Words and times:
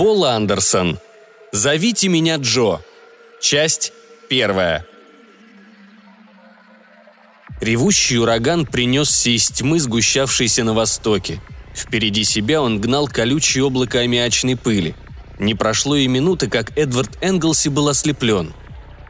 Пол 0.00 0.24
Андерсон. 0.24 0.98
«Зовите 1.52 2.08
меня 2.08 2.36
Джо». 2.36 2.80
Часть 3.38 3.92
первая. 4.30 4.86
Ревущий 7.60 8.16
ураган 8.16 8.64
принесся 8.64 9.28
из 9.28 9.50
тьмы, 9.50 9.78
сгущавшейся 9.78 10.64
на 10.64 10.72
востоке. 10.72 11.42
Впереди 11.74 12.24
себя 12.24 12.62
он 12.62 12.80
гнал 12.80 13.08
колючее 13.08 13.64
облако 13.64 14.00
аммиачной 14.00 14.56
пыли. 14.56 14.94
Не 15.38 15.54
прошло 15.54 15.96
и 15.96 16.08
минуты, 16.08 16.48
как 16.48 16.78
Эдвард 16.78 17.18
Энглси 17.20 17.68
был 17.68 17.86
ослеплен. 17.88 18.54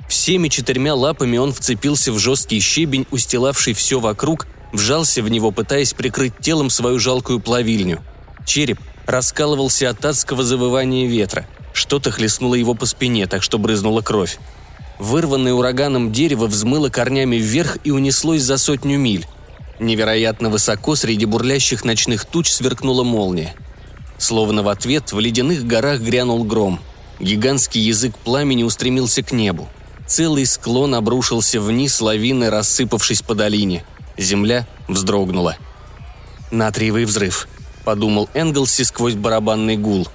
Всеми 0.09 0.49
четырьмя 0.49 0.97
лапами 0.97 1.37
он 1.37 1.53
вцепился 1.53 2.13
в 2.13 2.19
жесткий 2.19 2.59
щебень, 2.59 3.07
устилавший 3.13 3.75
все 3.75 4.01
вокруг, 4.01 4.49
вжался 4.73 5.23
в 5.23 5.29
него, 5.29 5.53
пытаясь 5.53 5.93
прикрыть 5.93 6.39
телом 6.41 6.69
свою 6.69 6.99
жалкую 6.99 7.39
плавильню. 7.39 8.03
Череп 8.45 8.81
раскалывался 9.11 9.91
от 9.91 10.05
адского 10.05 10.43
завывания 10.43 11.07
ветра. 11.07 11.47
Что-то 11.73 12.11
хлестнуло 12.11 12.55
его 12.55 12.75
по 12.75 12.87
спине, 12.87 13.27
так 13.27 13.43
что 13.43 13.59
брызнула 13.59 14.01
кровь. 14.01 14.39
Вырванное 14.99 15.55
ураганом 15.55 16.13
дерево 16.13 16.47
взмыло 16.47 16.91
корнями 16.91 17.37
вверх 17.37 17.79
и 17.85 17.91
унеслось 17.91 18.43
за 18.43 18.59
сотню 18.59 18.99
миль. 18.99 19.27
Невероятно 19.79 20.51
высоко 20.51 20.95
среди 20.95 21.25
бурлящих 21.25 21.85
ночных 21.85 22.27
туч 22.27 22.51
сверкнула 22.51 23.03
молния. 23.03 23.55
Словно 24.19 24.63
в 24.63 24.69
ответ 24.69 25.13
в 25.13 25.19
ледяных 25.19 25.67
горах 25.67 26.01
грянул 26.01 26.45
гром. 26.45 26.81
Гигантский 27.19 27.81
язык 27.81 28.15
пламени 28.17 28.63
устремился 28.63 29.23
к 29.23 29.33
небу. 29.33 29.69
Целый 30.07 30.45
склон 30.45 30.95
обрушился 30.95 31.61
вниз 31.61 32.01
лавиной, 32.01 32.51
рассыпавшись 32.51 33.23
по 33.23 33.35
долине. 33.35 33.85
Земля 34.19 34.67
вздрогнула. 34.89 35.57
«Натриевый 36.51 37.05
взрыв»,— 37.07 37.49
подумал 37.85 38.29
Энглси 38.35 38.83
сквозь 38.83 39.15
барабанный 39.15 39.77
гул. 39.77 40.09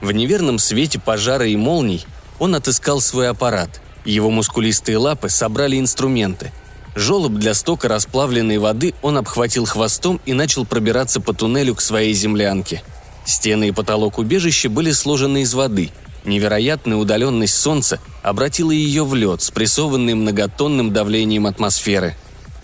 В 0.00 0.12
неверном 0.12 0.58
свете 0.58 0.98
пожара 0.98 1.46
и 1.46 1.56
молний 1.56 2.04
он 2.38 2.54
отыскал 2.54 3.00
свой 3.00 3.28
аппарат. 3.28 3.80
Его 4.04 4.30
мускулистые 4.30 4.96
лапы 4.98 5.28
собрали 5.28 5.78
инструменты. 5.78 6.52
Желоб 6.94 7.32
для 7.32 7.54
стока 7.54 7.88
расплавленной 7.88 8.58
воды 8.58 8.94
он 9.02 9.18
обхватил 9.18 9.66
хвостом 9.66 10.20
и 10.24 10.32
начал 10.32 10.64
пробираться 10.64 11.20
по 11.20 11.32
туннелю 11.32 11.74
к 11.74 11.80
своей 11.80 12.14
землянке. 12.14 12.82
Стены 13.24 13.68
и 13.68 13.72
потолок 13.72 14.18
убежища 14.18 14.70
были 14.70 14.90
сложены 14.92 15.42
из 15.42 15.52
воды. 15.54 15.90
Невероятная 16.24 16.96
удаленность 16.96 17.54
солнца 17.54 18.00
обратила 18.22 18.70
ее 18.70 19.04
в 19.04 19.14
лед, 19.14 19.42
спрессованный 19.42 20.14
многотонным 20.14 20.92
давлением 20.92 21.46
атмосферы. 21.46 22.16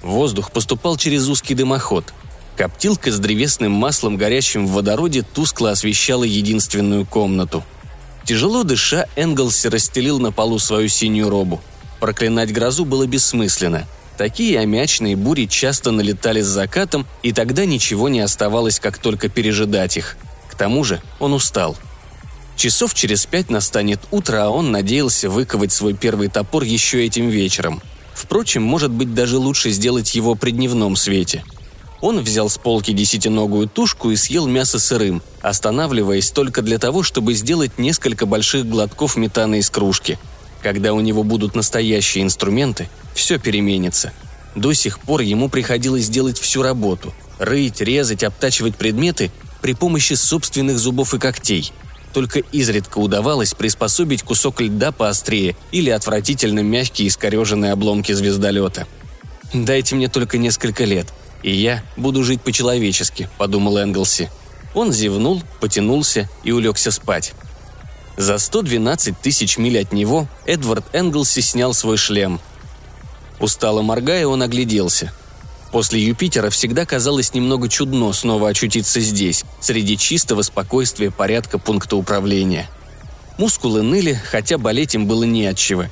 Воздух 0.03 0.51
поступал 0.51 0.97
через 0.97 1.29
узкий 1.29 1.55
дымоход. 1.55 2.13
Коптилка 2.57 3.11
с 3.11 3.19
древесным 3.19 3.73
маслом, 3.73 4.17
горящим 4.17 4.67
в 4.67 4.73
водороде, 4.73 5.23
тускло 5.23 5.73
освещала 5.73 6.25
единственную 6.25 7.05
комнату. 7.05 7.65
Тяжело 8.25 8.63
дыша, 8.63 9.07
Энглси 9.17 9.69
расстелил 9.69 10.19
на 10.19 10.33
полу 10.33 10.59
свою 10.59 10.89
синюю 10.89 11.31
робу. 11.31 11.61
Проклинать 12.01 12.53
грозу 12.53 12.85
было 12.85 13.07
бессмысленно– 13.07 13.87
Такие 14.17 14.61
амячные 14.61 15.17
бури 15.17 15.47
часто 15.47 15.91
налетали 15.91 16.41
с 16.41 16.47
закатом, 16.47 17.07
и 17.23 17.33
тогда 17.33 17.65
ничего 17.65 18.09
не 18.09 18.21
оставалось, 18.21 18.79
как 18.79 18.99
только 18.99 19.29
пережидать 19.29 19.97
их. 19.97 20.17
К 20.49 20.55
тому 20.55 20.85
же 20.85 21.03
он 21.19 21.33
устал. 21.33 21.77
Часов 22.57 22.95
через 22.95 23.27
пять 23.27 23.51
настанет 23.51 24.01
утро, 24.13 24.45
а 24.45 24.51
он 24.51 24.71
надеялся 24.71 25.29
выковать 25.29 25.73
свой 25.73 25.95
первый 25.95 26.29
топор 26.29 26.63
еще 26.63 27.05
этим 27.05 27.29
вечером. 27.29 27.83
Впрочем, 28.15 28.63
может 28.63 28.93
быть, 28.93 29.13
даже 29.15 29.39
лучше 29.39 29.71
сделать 29.71 30.15
его 30.15 30.37
при 30.37 30.53
дневном 30.53 30.95
свете. 30.95 31.43
Он 32.05 32.21
взял 32.21 32.51
с 32.51 32.59
полки 32.59 32.91
десятиногую 32.91 33.67
тушку 33.67 34.11
и 34.11 34.17
съел 34.17 34.47
мясо 34.47 34.79
сырым, 34.79 35.23
останавливаясь 35.41 36.31
только 36.33 36.61
для 36.61 36.79
того, 36.79 37.03
чтобы 37.03 37.33
сделать 37.33 37.79
несколько 37.79 38.27
больших 38.27 38.69
глотков 38.69 39.17
метана 39.17 39.55
из 39.55 39.71
кружки. 39.71 40.19
Когда 40.63 40.93
у 40.93 41.01
него 41.01 41.23
будут 41.23 41.55
настоящие 41.55 42.23
инструменты, 42.23 42.91
все 43.15 43.39
переменится. 43.39 44.13
До 44.55 44.75
сих 44.75 44.99
пор 44.99 45.23
ему 45.23 45.49
приходилось 45.49 46.11
делать 46.11 46.39
всю 46.39 46.61
работу– 46.61 47.15
рыть, 47.39 47.81
резать, 47.81 48.23
обтачивать 48.23 48.77
предметы 48.77 49.31
при 49.63 49.73
помощи 49.73 50.13
собственных 50.13 50.79
зубов 50.79 51.15
и 51.15 51.19
когтей. 51.19 51.73
Только 52.13 52.41
изредка 52.41 52.99
удавалось 52.99 53.55
приспособить 53.55 54.23
кусок 54.23 54.61
льда 54.61 54.93
поострее 54.93 55.57
или 55.73 55.89
отвратительно 55.89 56.61
мягкие 56.61 57.09
искореженные 57.09 57.73
обломки 57.73 58.13
звездолета. 58.13 58.87
«Дайте 59.55 59.95
мне 59.95 60.09
только 60.09 60.37
несколько 60.37 60.85
лет, 60.85 61.07
и 61.45 61.53
я 61.53 61.85
буду 61.97 62.25
жить 62.25 62.41
по-человечески»,– 62.41 63.29
подумал 63.39 63.79
Энглси. 63.79 64.29
Он 64.75 64.93
зевнул, 64.93 65.41
потянулся 65.61 66.29
и 66.43 66.51
улегся 66.51 66.91
спать. 66.91 67.35
За 68.17 68.39
112 68.39 69.17
тысяч 69.21 69.59
миль 69.59 69.79
от 69.79 69.93
него 69.93 70.27
Эдвард 70.47 70.85
Энглси 70.93 71.41
снял 71.41 71.73
свой 71.73 71.99
шлем– 71.99 72.41
Устало 73.41 73.83
моргая, 73.83 74.27
он 74.27 74.43
огляделся. 74.43 75.13
После 75.73 76.01
Юпитера 76.01 76.51
всегда 76.51 76.87
казалось 76.87 77.35
немного 77.35 77.69
чудно 77.69 78.13
снова 78.13 78.49
очутиться 78.49 79.01
здесь, 79.01 79.45
среди 79.61 79.99
чистого 79.99 80.43
спокойствия 80.43 81.11
порядка 81.11 81.59
пункта 81.59 81.97
управления. 81.97 82.71
Мускулы 83.39 83.83
ныли, 83.83 84.15
хотя 84.15 84.57
болеть 84.57 84.95
им 84.95 85.07
было 85.07 85.25
не 85.25 85.47
от. 85.47 85.91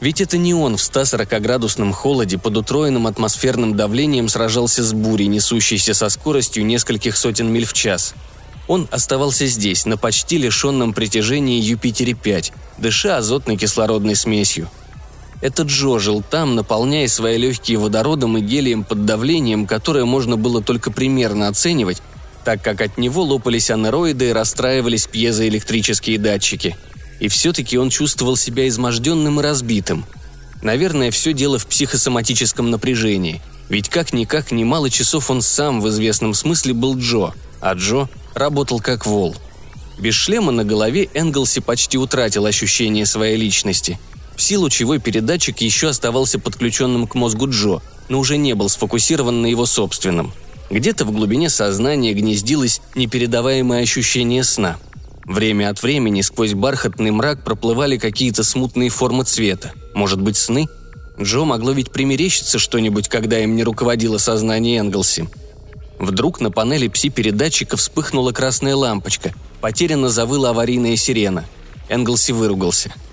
Ведь 0.00 0.20
это 0.20 0.36
не 0.36 0.52
он 0.54 0.76
в 0.76 0.80
140-градусном 0.80 1.92
холоде 1.92 2.38
под 2.38 2.56
утроенным 2.56 3.06
атмосферным 3.06 3.76
давлением 3.76 4.28
сражался 4.28 4.82
с 4.82 4.92
бурей, 4.92 5.26
несущейся 5.26 5.94
со 5.94 6.08
скоростью 6.08 6.66
нескольких 6.66 7.16
сотен 7.16 7.50
миль 7.50 7.64
в 7.64 7.72
час. 7.72 8.14
Он 8.68 8.88
оставался 8.90 9.46
здесь, 9.46 9.86
на 9.86 9.96
почти 9.96 10.38
лишенном 10.38 10.92
притяжении 10.92 11.60
Юпитере-5, 11.60 12.52
дыша 12.78 13.18
азотной 13.18 13.56
кислородной 13.56 14.16
смесью– 14.16 14.68
это 15.40 15.62
Джо 15.64 15.98
жил 15.98 16.22
там, 16.28 16.54
наполняя 16.54 17.06
свои 17.08 17.36
легкие 17.36 17.78
водородом 17.78 18.38
и 18.38 18.40
гелием 18.40 18.84
под 18.84 19.04
давлением, 19.04 19.66
которое 19.66 20.04
можно 20.04 20.36
было 20.36 20.62
только 20.62 20.90
примерно 20.90 21.48
оценивать, 21.48 22.02
так 22.44 22.62
как 22.62 22.80
от 22.80 22.96
него 22.96 23.22
лопались 23.22 23.70
анероиды 23.70 24.30
и 24.30 24.32
расстраивались 24.32 25.06
пьезоэлектрические 25.06 26.18
датчики. 26.18 26.76
И 27.20 27.28
все-таки 27.28 27.78
он 27.78 27.90
чувствовал 27.90 28.36
себя 28.36 28.68
изможденным 28.68 29.40
и 29.40 29.42
разбитым. 29.42 30.04
Наверное, 30.62 31.10
все 31.10 31.32
дело 31.32 31.58
в 31.58 31.66
психосоматическом 31.66 32.70
напряжении. 32.70 33.40
Ведь 33.68 33.88
как-никак 33.88 34.52
немало 34.52 34.90
часов 34.90 35.30
он 35.30 35.42
сам 35.42 35.80
в 35.80 35.88
известном 35.88 36.34
смысле 36.34 36.72
был 36.72 36.96
Джо, 36.96 37.32
а 37.60 37.74
Джо 37.74 38.08
работал 38.34 38.80
как 38.80 39.06
вол. 39.06 39.36
Без 39.98 40.14
шлема 40.14 40.52
на 40.52 40.64
голове 40.64 41.08
Энглси 41.14 41.60
почти 41.60 41.98
утратил 41.98 42.46
ощущение 42.46 43.06
своей 43.06 43.36
личности– 43.36 43.98
Пси-лучевой 44.36 45.00
передатчик 45.00 45.60
еще 45.62 45.88
оставался 45.88 46.38
подключенным 46.38 47.06
к 47.06 47.14
мозгу 47.14 47.48
Джо, 47.48 47.80
но 48.08 48.18
уже 48.18 48.36
не 48.36 48.54
был 48.54 48.68
сфокусирован 48.68 49.42
на 49.42 49.46
его 49.46 49.64
собственном. 49.64 50.32
Где-то 50.70 51.04
в 51.04 51.12
глубине 51.12 51.48
сознания 51.48 52.12
гнездилось 52.12 52.82
непередаваемое 52.94 53.82
ощущение 53.82 54.44
сна. 54.44 54.76
Время 55.26 55.70
от 55.70 55.82
времени 55.82 56.22
сквозь 56.22 56.54
бархатный 56.54 57.10
мрак 57.10 57.44
проплывали 57.44 57.98
какие-то 57.98 58.44
смутные 58.44 58.88
формы 58.90 59.24
цвета. 59.24 59.72
Может 59.94 60.20
быть, 60.20 60.36
сны? 60.36 60.66
Джо 61.20 61.44
могло 61.44 61.72
ведь 61.72 61.90
примерещиться 61.90 62.58
что-нибудь, 62.58 63.08
когда 63.08 63.38
им 63.40 63.56
не 63.56 63.64
руководило 63.64 64.18
сознание 64.18 64.78
Энглси. 64.78 65.28
Вдруг 65.98 66.40
на 66.40 66.50
панели 66.50 66.88
пси-передатчика 66.88 67.76
вспыхнула 67.76 68.32
красная 68.32 68.76
лампочка. 68.76 69.32
Потерянно 69.60 70.08
завыла 70.08 70.50
аварийная 70.50 70.96
сирена. 70.96 71.44
Энглси 71.88 72.32
выругался– 72.32 72.94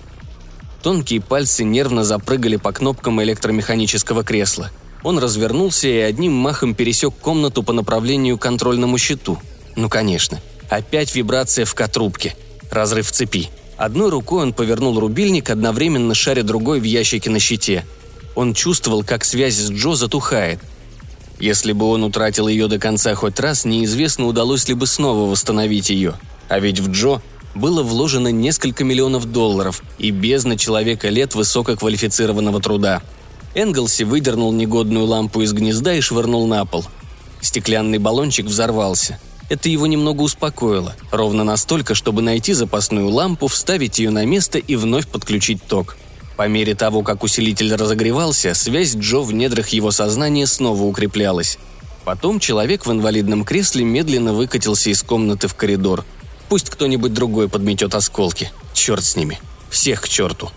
Тонкие 0.84 1.22
пальцы 1.22 1.64
нервно 1.64 2.04
запрыгали 2.04 2.58
по 2.58 2.74
кнопкам 2.74 3.24
электромеханического 3.24 4.26
кресла. 4.26 4.70
Он 5.02 5.18
развернулся 5.18 5.88
и 5.88 5.98
одним 5.98 6.34
махом 6.34 6.76
пересек 6.76 7.14
комнату 7.16 7.64
по 7.64 7.72
направлению 7.72 8.38
к 8.38 8.42
контрольному 8.42 8.98
щиту. 8.98 9.40
Ну, 9.78 9.88
конечно. 9.88 10.42
Опять 10.70 11.16
вибрация 11.16 11.66
в 11.66 11.74
котрубке. 11.76 12.36
Разрыв 12.72 13.12
цепи. 13.12 13.50
Одной 13.78 14.10
рукой 14.10 14.44
он 14.44 14.54
повернул 14.54 15.00
рубильник, 15.00 15.50
одновременно 15.50 16.14
шаря 16.16 16.44
другой 16.44 16.80
в 16.80 16.84
ящике 16.84 17.30
на 17.30 17.40
щите. 17.40 17.86
Он 18.36 18.54
чувствовал, 18.54 19.04
как 19.04 19.26
связь 19.26 19.56
с 19.56 19.70
Джо 19.70 19.96
затухает. 19.96 20.60
Если 21.40 21.74
бы 21.74 21.86
он 21.88 22.04
утратил 22.04 22.48
ее 22.48 22.68
до 22.68 22.80
конца 22.80 23.14
хоть 23.16 23.40
раз, 23.40 23.66
неизвестно, 23.66 24.28
удалось 24.28 24.68
ли 24.68 24.74
бы 24.74 24.88
снова 24.88 25.30
восстановить 25.30 25.90
ее. 25.90 26.16
А 26.50 26.60
ведь 26.60 26.80
в 26.80 26.92
Джо 26.92 27.22
было 27.56 27.84
вложено 27.84 28.30
несколько 28.30 28.84
миллионов 28.84 29.32
долларов 29.32 29.84
и 29.98 30.12
бездна 30.12 30.58
человека 30.58 31.10
лет 31.10 31.36
высококвалифицированного 31.36 32.62
труда. 32.62 33.02
Энглси 33.56 34.04
выдернул 34.04 34.52
негодную 34.52 35.06
лампу 35.06 35.42
из 35.42 35.54
гнезда 35.54 35.94
и 35.94 36.02
швырнул 36.02 36.48
на 36.48 36.66
пол. 36.66 36.86
Стеклянный 37.42 38.00
баллончик 38.00 38.46
взорвался. 38.46 39.20
Это 39.50 39.70
его 39.70 39.88
немного 39.88 40.22
успокоило, 40.22 40.96
ровно 41.12 41.44
настолько, 41.44 41.96
чтобы 41.96 42.22
найти 42.22 42.54
запасную 42.54 43.10
лампу, 43.10 43.48
вставить 43.48 44.00
ее 44.00 44.10
на 44.10 44.26
место 44.26 44.58
и 44.58 44.76
вновь 44.76 45.08
подключить 45.08 45.64
ток. 45.64 45.98
По 46.38 46.48
мере 46.48 46.74
того, 46.76 47.04
как 47.04 47.24
усилитель 47.24 47.76
разогревался, 47.76 48.54
связь 48.54 48.96
Джо 48.96 49.20
в 49.20 49.34
недрах 49.34 49.70
его 49.70 49.92
сознания 49.92 50.48
снова 50.48 50.84
укреплялась. 50.84 51.60
Потом 52.06 52.40
человек 52.40 52.86
в 52.86 52.92
инвалидном 52.92 53.46
кресле 53.46 53.84
медленно 53.84 54.34
выкатился 54.34 54.90
из 54.90 55.04
комнаты 55.04 55.48
в 55.48 55.56
коридор– 55.56 56.04
Пусть 56.54 56.70
кто-нибудь 56.70 57.14
другой 57.14 57.50
подметет 57.50 57.96
осколки. 57.96 58.52
Черт 58.76 59.04
с 59.04 59.16
ними. 59.16 59.40
Всех 59.72 60.02
к 60.02 60.08
черту. 60.08 60.52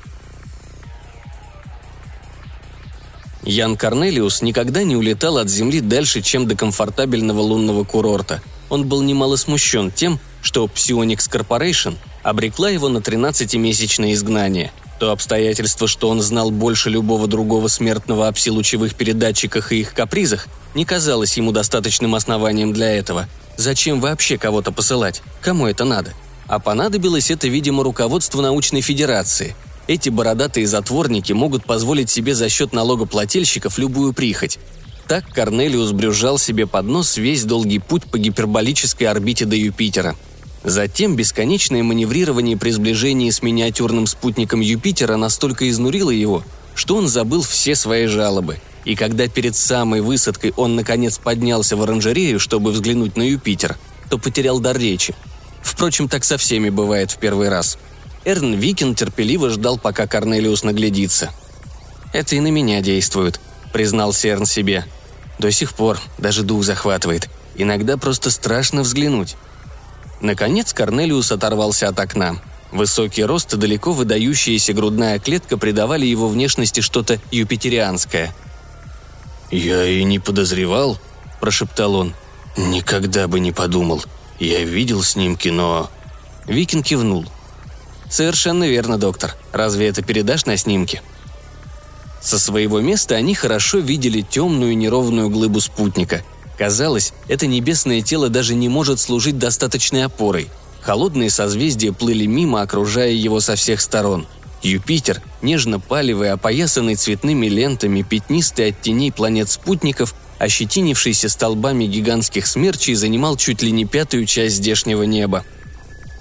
Ян 3.44 3.78
Корнелиус 3.78 4.42
никогда 4.42 4.82
не 4.82 4.94
улетал 4.94 5.38
от 5.38 5.48
Земли 5.48 5.80
дальше, 5.80 6.20
чем 6.20 6.46
до 6.46 6.54
комфортабельного 6.54 7.40
лунного 7.40 7.84
курорта. 7.84 8.42
Он 8.68 8.86
был 8.86 9.02
немало 9.02 9.36
смущен 9.36 9.90
тем, 9.90 10.18
что 10.42 10.66
Psionics 10.66 11.30
Corporation 11.30 11.96
обрекла 12.22 12.70
его 12.70 12.88
на 12.88 12.98
13-месячное 12.98 14.12
изгнание. 14.12 14.72
То 14.98 15.12
обстоятельство, 15.12 15.86
что 15.86 16.08
он 16.08 16.22
знал 16.22 16.50
больше 16.50 16.90
любого 16.90 17.26
другого 17.26 17.68
смертного 17.68 18.28
о 18.28 18.32
псилучевых 18.32 18.94
передатчиках 18.94 19.72
и 19.72 19.80
их 19.80 19.92
капризах, 19.94 20.48
не 20.74 20.84
казалось 20.84 21.36
ему 21.36 21.52
достаточным 21.52 22.14
основанием 22.14 22.72
для 22.72 22.90
этого. 22.90 23.28
Зачем 23.56 24.00
вообще 24.00 24.38
кого-то 24.38 24.72
посылать? 24.72 25.22
Кому 25.40 25.66
это 25.66 25.84
надо? 25.84 26.12
А 26.46 26.58
понадобилось 26.58 27.30
это, 27.30 27.48
видимо, 27.48 27.82
руководству 27.82 28.40
научной 28.40 28.80
федерации– 28.80 29.54
эти 29.86 30.08
бородатые 30.08 30.66
затворники 30.66 31.32
могут 31.32 31.64
позволить 31.64 32.10
себе 32.10 32.34
за 32.34 32.48
счет 32.48 32.72
налогоплательщиков 32.72 33.78
любую 33.78 34.12
прихоть. 34.12 34.58
Так 35.08 35.24
Корнелиус 35.32 35.92
брюзжал 35.92 36.38
себе 36.38 36.66
под 36.66 36.86
нос 36.86 37.16
весь 37.16 37.44
долгий 37.44 37.78
путь 37.78 38.04
по 38.04 38.18
гиперболической 38.18 39.06
орбите 39.06 39.44
до 39.44 39.54
Юпитера. 39.54 40.16
Затем 40.64 41.14
бесконечное 41.14 41.82
маневрирование 41.82 42.56
при 42.56 42.70
сближении 42.70 43.30
с 43.30 43.42
миниатюрным 43.42 44.06
спутником 44.06 44.60
Юпитера 44.60 45.16
настолько 45.16 45.68
изнурило 45.70 46.10
его, 46.10 46.42
что 46.74 46.96
он 46.96 47.06
забыл 47.06 47.42
все 47.42 47.76
свои 47.76 48.06
жалобы. 48.06 48.58
И 48.84 48.96
когда 48.96 49.28
перед 49.28 49.54
самой 49.54 50.00
высадкой 50.00 50.52
он 50.56 50.74
наконец 50.74 51.18
поднялся 51.18 51.76
в 51.76 51.82
оранжерею, 51.82 52.40
чтобы 52.40 52.72
взглянуть 52.72 53.16
на 53.16 53.22
Юпитер, 53.22 53.76
то 54.10 54.18
потерял 54.18 54.58
дар 54.58 54.76
речи. 54.76 55.14
Впрочем, 55.62 56.08
так 56.08 56.24
со 56.24 56.36
всеми 56.36 56.68
бывает 56.68 57.12
в 57.12 57.18
первый 57.18 57.48
раз– 57.48 57.78
Эрн 58.26 58.54
Викин 58.54 58.96
терпеливо 58.96 59.50
ждал, 59.50 59.78
пока 59.78 60.08
Корнелиус 60.08 60.64
наглядится. 60.64 61.30
«Это 62.12 62.34
и 62.34 62.40
на 62.40 62.48
меня 62.48 62.80
действует»,— 62.80 63.40
признался 63.72 64.28
Эрн 64.28 64.46
себе. 64.46 64.84
«До 65.38 65.50
сих 65.50 65.74
пор 65.74 65.98
даже 66.18 66.42
дух 66.42 66.64
захватывает. 66.64 67.28
Иногда 67.56 67.96
просто 67.96 68.30
страшно 68.30 68.82
взглянуть». 68.82 69.36
Наконец 70.20 70.72
Корнелиус 70.72 71.30
оторвался 71.30 71.88
от 71.88 72.00
окна. 72.00 72.40
Высокий 72.72 73.24
рост 73.24 73.52
и 73.54 73.56
далеко 73.56 73.92
выдающаяся 73.92 74.72
грудная 74.72 75.18
клетка 75.18 75.56
придавали 75.56 76.06
его 76.06 76.28
внешности 76.28 76.80
что-то 76.80 77.20
юпитерианское. 77.30 78.34
«Я 79.50 79.84
и 79.84 80.02
не 80.04 80.18
подозревал»,– 80.18 80.98
прошептал 81.40 81.94
он. 81.94 82.14
«Никогда 82.56 83.28
бы 83.28 83.38
не 83.40 83.52
подумал. 83.52 84.02
Я 84.40 84.64
видел 84.64 85.02
снимки, 85.02 85.48
но...» 85.48 85.90
Викин 86.46 86.82
кивнул. 86.82 87.26
«Совершенно 88.10 88.64
верно, 88.64 88.98
доктор. 88.98 89.34
Разве 89.52 89.88
это 89.88 90.02
передашь 90.02 90.46
на 90.46 90.56
снимке?» 90.56 91.02
Со 92.26 92.40
своего 92.40 92.80
места 92.80 93.14
они 93.14 93.36
хорошо 93.36 93.78
видели 93.78 94.20
темную 94.20 94.76
неровную 94.76 95.30
глыбу 95.30 95.60
спутника. 95.60 96.24
Казалось, 96.58 97.12
это 97.28 97.46
небесное 97.46 98.02
тело 98.02 98.28
даже 98.28 98.56
не 98.56 98.68
может 98.68 98.98
служить 98.98 99.38
достаточной 99.38 100.04
опорой. 100.04 100.48
Холодные 100.80 101.30
созвездия 101.30 101.92
плыли 101.92 102.26
мимо, 102.26 102.62
окружая 102.62 103.12
его 103.12 103.38
со 103.38 103.54
всех 103.54 103.80
сторон. 103.80 104.26
Юпитер, 104.60 105.22
нежно-палевый, 105.40 106.32
опоясанный 106.32 106.96
цветными 106.96 107.46
лентами, 107.46 108.02
пятнистый 108.02 108.70
от 108.70 108.82
теней 108.82 109.12
планет-спутников, 109.12 110.12
ощетинившийся 110.40 111.28
столбами 111.28 111.84
гигантских 111.84 112.48
смерчей, 112.48 112.96
занимал 112.96 113.36
чуть 113.36 113.62
ли 113.62 113.70
не 113.70 113.84
пятую 113.84 114.26
часть 114.26 114.56
здешнего 114.56 115.04
неба– 115.04 115.44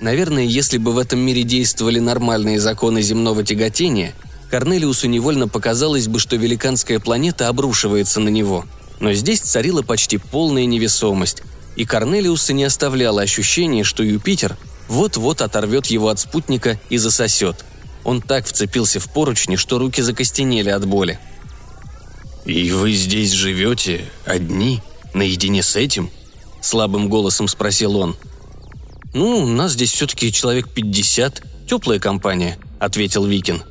Наверное, 0.02 0.44
если 0.44 0.78
бы 0.78 0.92
в 0.92 0.98
этом 0.98 1.20
мире 1.20 1.44
действовали 1.44 2.00
нормальные 2.00 2.60
законы 2.60 3.02
земного 3.02 3.44
тяготения, 3.44 4.14
Корнелиусу 4.50 5.08
невольно 5.08 5.48
показалось 5.48 6.08
бы, 6.08 6.20
что 6.20 6.36
великанская 6.36 7.00
планета 7.00 7.48
обрушивается 7.48 8.20
на 8.20 8.30
него. 8.30 8.66
Но 9.00 9.14
здесь 9.14 9.42
царила 9.42 9.82
почти 9.82 10.18
полная 10.18 10.66
невесомость, 10.66 11.44
и 11.76 11.86
Корнелиуса 11.86 12.54
не 12.54 12.64
оставляло 12.64 13.22
ощущение, 13.22 13.84
что 13.84 14.04
Юпитер 14.04 14.58
вот-вот 14.88 15.42
оторвет 15.42 15.88
его 15.88 16.10
от 16.10 16.20
спутника 16.20 16.80
и 16.90 16.98
засосет. 16.98 17.66
Он 18.04 18.22
так 18.22 18.46
вцепился 18.46 19.00
в 19.00 19.12
поручни, 19.12 19.56
что 19.56 19.80
руки 19.80 20.02
закостенели 20.02 20.70
от 20.70 20.86
боли. 20.88 21.20
«И 22.46 22.72
вы 22.72 22.94
здесь 22.94 23.32
живете 23.32 24.06
одни, 24.26 24.82
наедине 25.14 25.64
с 25.64 25.76
этим?»– 25.76 26.12
слабым 26.62 27.10
голосом 27.10 27.48
спросил 27.48 27.98
он– 27.98 28.16
«Ну, 29.16 29.44
у 29.44 29.48
нас 29.48 29.72
здесь 29.72 29.94
все-таки 29.94 30.30
человек 30.30 30.68
50. 30.68 31.42
Теплая 31.70 32.00
компания»,— 32.00 32.60
ответил 32.80 33.26
Викин. 33.26 33.64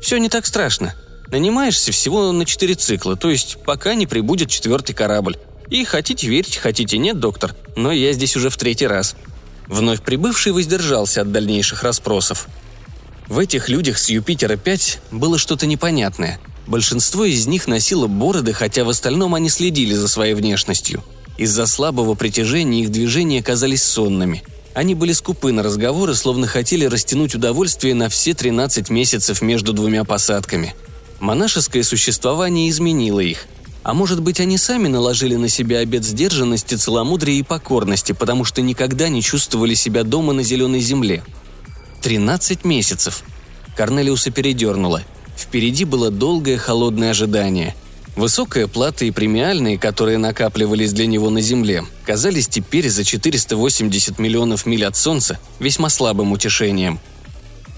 «Все 0.00 0.18
не 0.18 0.28
так 0.28 0.46
страшно. 0.46 0.94
Нанимаешься 1.28 1.92
всего 1.92 2.32
на 2.32 2.44
четыре 2.46 2.74
цикла, 2.74 3.16
то 3.16 3.30
есть 3.30 3.58
пока 3.64 3.94
не 3.94 4.06
прибудет 4.06 4.50
четвертый 4.50 4.94
корабль. 4.94 5.36
И 5.68 5.84
хотите 5.84 6.26
верить, 6.26 6.56
хотите 6.56 6.96
нет, 6.98 7.20
доктор, 7.20 7.54
но 7.76 7.92
я 7.92 8.12
здесь 8.12 8.36
уже 8.36 8.50
в 8.50 8.56
третий 8.56 8.86
раз». 8.86 9.16
Вновь 9.66 10.00
прибывший 10.00 10.52
воздержался 10.52 11.20
от 11.20 11.30
дальнейших 11.30 11.82
расспросов. 11.82 12.46
В 13.26 13.38
этих 13.38 13.68
людях 13.68 13.98
с 13.98 14.08
Юпитера-5 14.08 14.98
было 15.10 15.36
что-то 15.36 15.66
непонятное. 15.66 16.40
Большинство 16.66 17.26
из 17.26 17.46
них 17.46 17.66
носило 17.66 18.06
бороды, 18.06 18.54
хотя 18.54 18.84
в 18.84 18.88
остальном 18.88 19.34
они 19.34 19.50
следили 19.50 19.92
за 19.92 20.08
своей 20.08 20.32
внешностью. 20.32 21.04
Из-за 21.36 21.66
слабого 21.66 22.14
притяжения 22.14 22.82
их 22.82 22.90
движения 22.90 23.42
казались 23.42 23.82
сонными– 23.82 24.42
они 24.78 24.94
были 24.94 25.10
скупы 25.10 25.50
на 25.50 25.64
разговоры, 25.64 26.14
словно 26.14 26.46
хотели 26.46 26.84
растянуть 26.84 27.34
удовольствие 27.34 27.96
на 27.96 28.08
все 28.08 28.32
13 28.32 28.90
месяцев 28.90 29.42
между 29.42 29.72
двумя 29.72 30.04
посадками. 30.04 30.72
Монашеское 31.18 31.82
существование 31.82 32.70
изменило 32.70 33.18
их. 33.18 33.46
А 33.82 33.92
может 33.92 34.22
быть, 34.22 34.38
они 34.38 34.56
сами 34.56 34.86
наложили 34.86 35.34
на 35.34 35.48
себя 35.48 35.78
обет 35.80 36.04
сдержанности, 36.04 36.76
целомудрия 36.76 37.40
и 37.40 37.42
покорности, 37.42 38.12
потому 38.12 38.44
что 38.44 38.62
никогда 38.62 39.08
не 39.08 39.20
чувствовали 39.20 39.74
себя 39.74 40.04
дома 40.04 40.32
на 40.32 40.44
зеленой 40.44 40.78
земле. 40.78 41.24
13 42.02 42.64
месяцев. 42.64 43.24
Корнелиуса 43.76 44.30
передернуло. 44.30 45.02
Впереди 45.36 45.86
было 45.86 46.12
долгое 46.12 46.56
холодное 46.56 47.10
ожидание– 47.10 47.74
Высокая 48.18 48.66
плата 48.66 49.04
и 49.04 49.12
премиальные, 49.12 49.78
которые 49.78 50.18
накапливались 50.18 50.92
для 50.92 51.06
него 51.06 51.30
на 51.30 51.40
Земле, 51.40 51.84
казались 52.04 52.48
теперь 52.48 52.90
за 52.90 53.04
480 53.04 54.18
миллионов 54.18 54.66
миль 54.66 54.84
от 54.84 54.96
Солнца 54.96 55.38
весьма 55.60 55.88
слабым 55.88 56.32
утешением. 56.32 56.98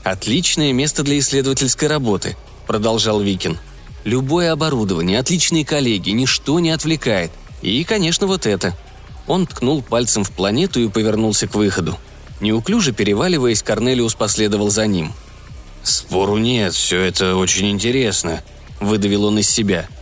«Отличное 0.02 0.73
место 0.73 1.02
для 1.02 1.18
исследовательской 1.18 1.88
работы»,– 1.88 2.38
продолжал 2.66 3.20
Викин. 3.20 3.59
«Любое 4.04 4.50
оборудование, 4.50 5.18
отличные 5.18 5.66
коллеги, 5.66 6.09
ничто 6.09 6.59
не 6.59 6.70
отвлекает. 6.70 7.32
И, 7.61 7.85
конечно, 7.85 8.26
вот 8.26 8.47
это». 8.47 8.75
Он 9.26 9.47
ткнул 9.47 9.82
пальцем 9.82 10.25
в 10.25 10.30
планету 10.30 10.80
и 10.80 10.88
повернулся 10.88 11.49
к 11.49 11.54
выходу. 11.54 11.99
Неуклюже 12.40 12.94
переваливаясь, 12.94 13.62
Корнелиус 13.62 14.14
последовал 14.14 14.70
за 14.70 14.87
ним. 14.87 15.12
«Спору 15.82 16.38
нет, 16.38 16.73
все 16.73 16.99
это 16.99 17.37
очень 17.37 17.70
интересно»,– 17.70 18.42
выдавил 18.80 19.26
он 19.26 19.38
из 19.38 19.50
себя– 19.50 19.87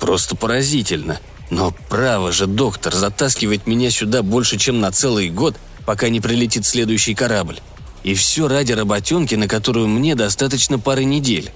Просто 0.00 0.34
поразительно. 0.34 1.20
Но 1.50 1.74
право 1.88 2.32
же, 2.32 2.46
доктор, 2.46 2.94
затаскивает 2.94 3.66
меня 3.66 3.90
сюда 3.90 4.22
больше, 4.22 4.56
чем 4.56 4.80
на 4.80 4.90
целый 4.90 5.28
год, 5.28 5.56
пока 5.84 6.08
не 6.08 6.20
прилетит 6.20 6.64
следующий 6.64 7.14
корабль. 7.14 7.58
И 8.02 8.14
все 8.14 8.48
ради 8.48 8.72
работенки, 8.72 9.34
на 9.34 9.46
которую 9.46 9.88
мне 9.88 10.14
достаточно 10.14 10.78
пары 10.78 11.04
недель. 11.04 11.50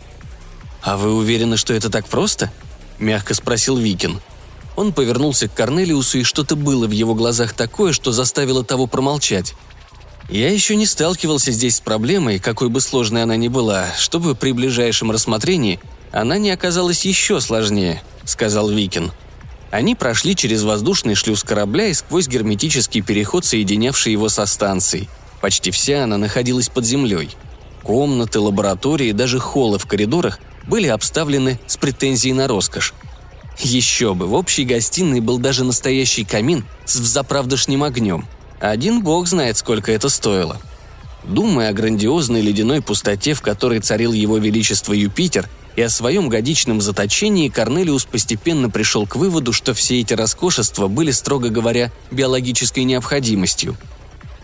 «А 0.83 0.99
вы 0.99 1.15
уверены, 1.15 1.57
что 1.57 1.73
это 1.73 1.89
так 1.89 2.07
просто?»– 2.07 2.53
мягко 2.99 3.33
спросил 3.33 3.79
Викин. 3.79 4.21
Он 4.77 4.93
повернулся 4.93 5.49
к 5.49 5.55
Корнелиусу, 5.55 6.19
и 6.19 6.25
что-то 6.25 6.57
было 6.57 6.87
в 6.87 6.91
его 6.91 7.15
глазах 7.15 7.55
такое, 7.55 7.93
что 7.93 8.13
заставило 8.13 8.65
того 8.65 8.87
промолчать. 8.87 9.55
«Я 10.29 10.51
еще 10.51 10.77
не 10.77 10.85
сталкивался 10.85 11.53
здесь 11.53 11.77
с 11.77 11.81
проблемой, 11.81 12.39
какой 12.41 12.69
бы 12.69 12.81
сложной 12.81 13.23
она 13.23 13.37
ни 13.37 13.49
была, 13.49 13.87
чтобы 13.97 14.35
при 14.35 14.53
ближайшем 14.53 15.11
рассмотрении 15.11 15.81
она 16.15 16.39
не 16.39 16.51
оказалась 16.51 17.05
еще 17.05 17.41
сложнее»,— 17.41 18.01
сказал 18.25 18.71
Викин. 18.71 19.11
Они 19.73 19.97
прошли 19.97 20.37
через 20.37 20.63
воздушный 20.63 21.17
шлюз 21.17 21.43
корабля 21.43 21.89
и 21.89 21.95
сквозь 21.95 22.29
герметический 22.29 23.03
переход, 23.03 23.45
соединявший 23.45 24.13
его 24.13 24.29
со 24.29 24.47
станцией. 24.47 25.09
Почти 25.41 25.73
вся 25.73 26.05
она 26.05 26.17
находилась 26.17 26.69
под 26.69 26.85
землей. 26.85 27.31
Комнаты, 27.83 28.39
лаборатории 28.39 29.09
и 29.09 29.13
даже 29.13 29.41
холлы 29.41 29.79
в 29.79 29.87
коридорах 29.87 30.39
были 30.69 30.87
обставлены 30.87 31.59
с 31.67 31.77
претензией 31.77 32.33
на 32.33 32.47
роскошь. 32.47 32.95
Еще 33.59 34.15
бы, 34.15 34.27
в 34.27 34.35
общей 34.35 34.65
гостиной 34.65 35.19
был 35.19 35.39
даже 35.39 35.65
настоящий 35.65 36.25
камин 36.25 36.65
с 36.85 36.95
взаправдошним 36.97 37.83
огнем. 37.83 38.25
Один 38.61 39.03
бог 39.03 39.27
знает, 39.27 39.57
сколько 39.57 39.91
это 39.91 40.09
стоило. 40.09 40.59
Думая 41.25 41.71
о 41.71 41.73
грандиозной 41.73 42.41
ледяной 42.41 42.83
пустоте, 42.83 43.35
в 43.35 43.43
которой 43.43 43.81
царил 43.81 44.13
его 44.13 44.39
величество 44.39 44.93
Юпитер, 44.93 45.49
и 45.77 45.83
о 45.83 45.91
своем 45.91 46.29
годичном 46.29 46.81
заточении 46.81 47.49
Корнелиус 47.49 48.05
постепенно 48.05 48.71
пришел 48.71 49.07
к 49.07 49.17
выводу, 49.17 49.53
что 49.53 49.75
все 49.75 50.01
эти 50.01 50.15
роскошества 50.15 50.89
были, 50.89 51.11
строго 51.11 51.49
говоря, 51.49 51.91
биологической 52.11 52.85
необходимостью. 52.85 53.77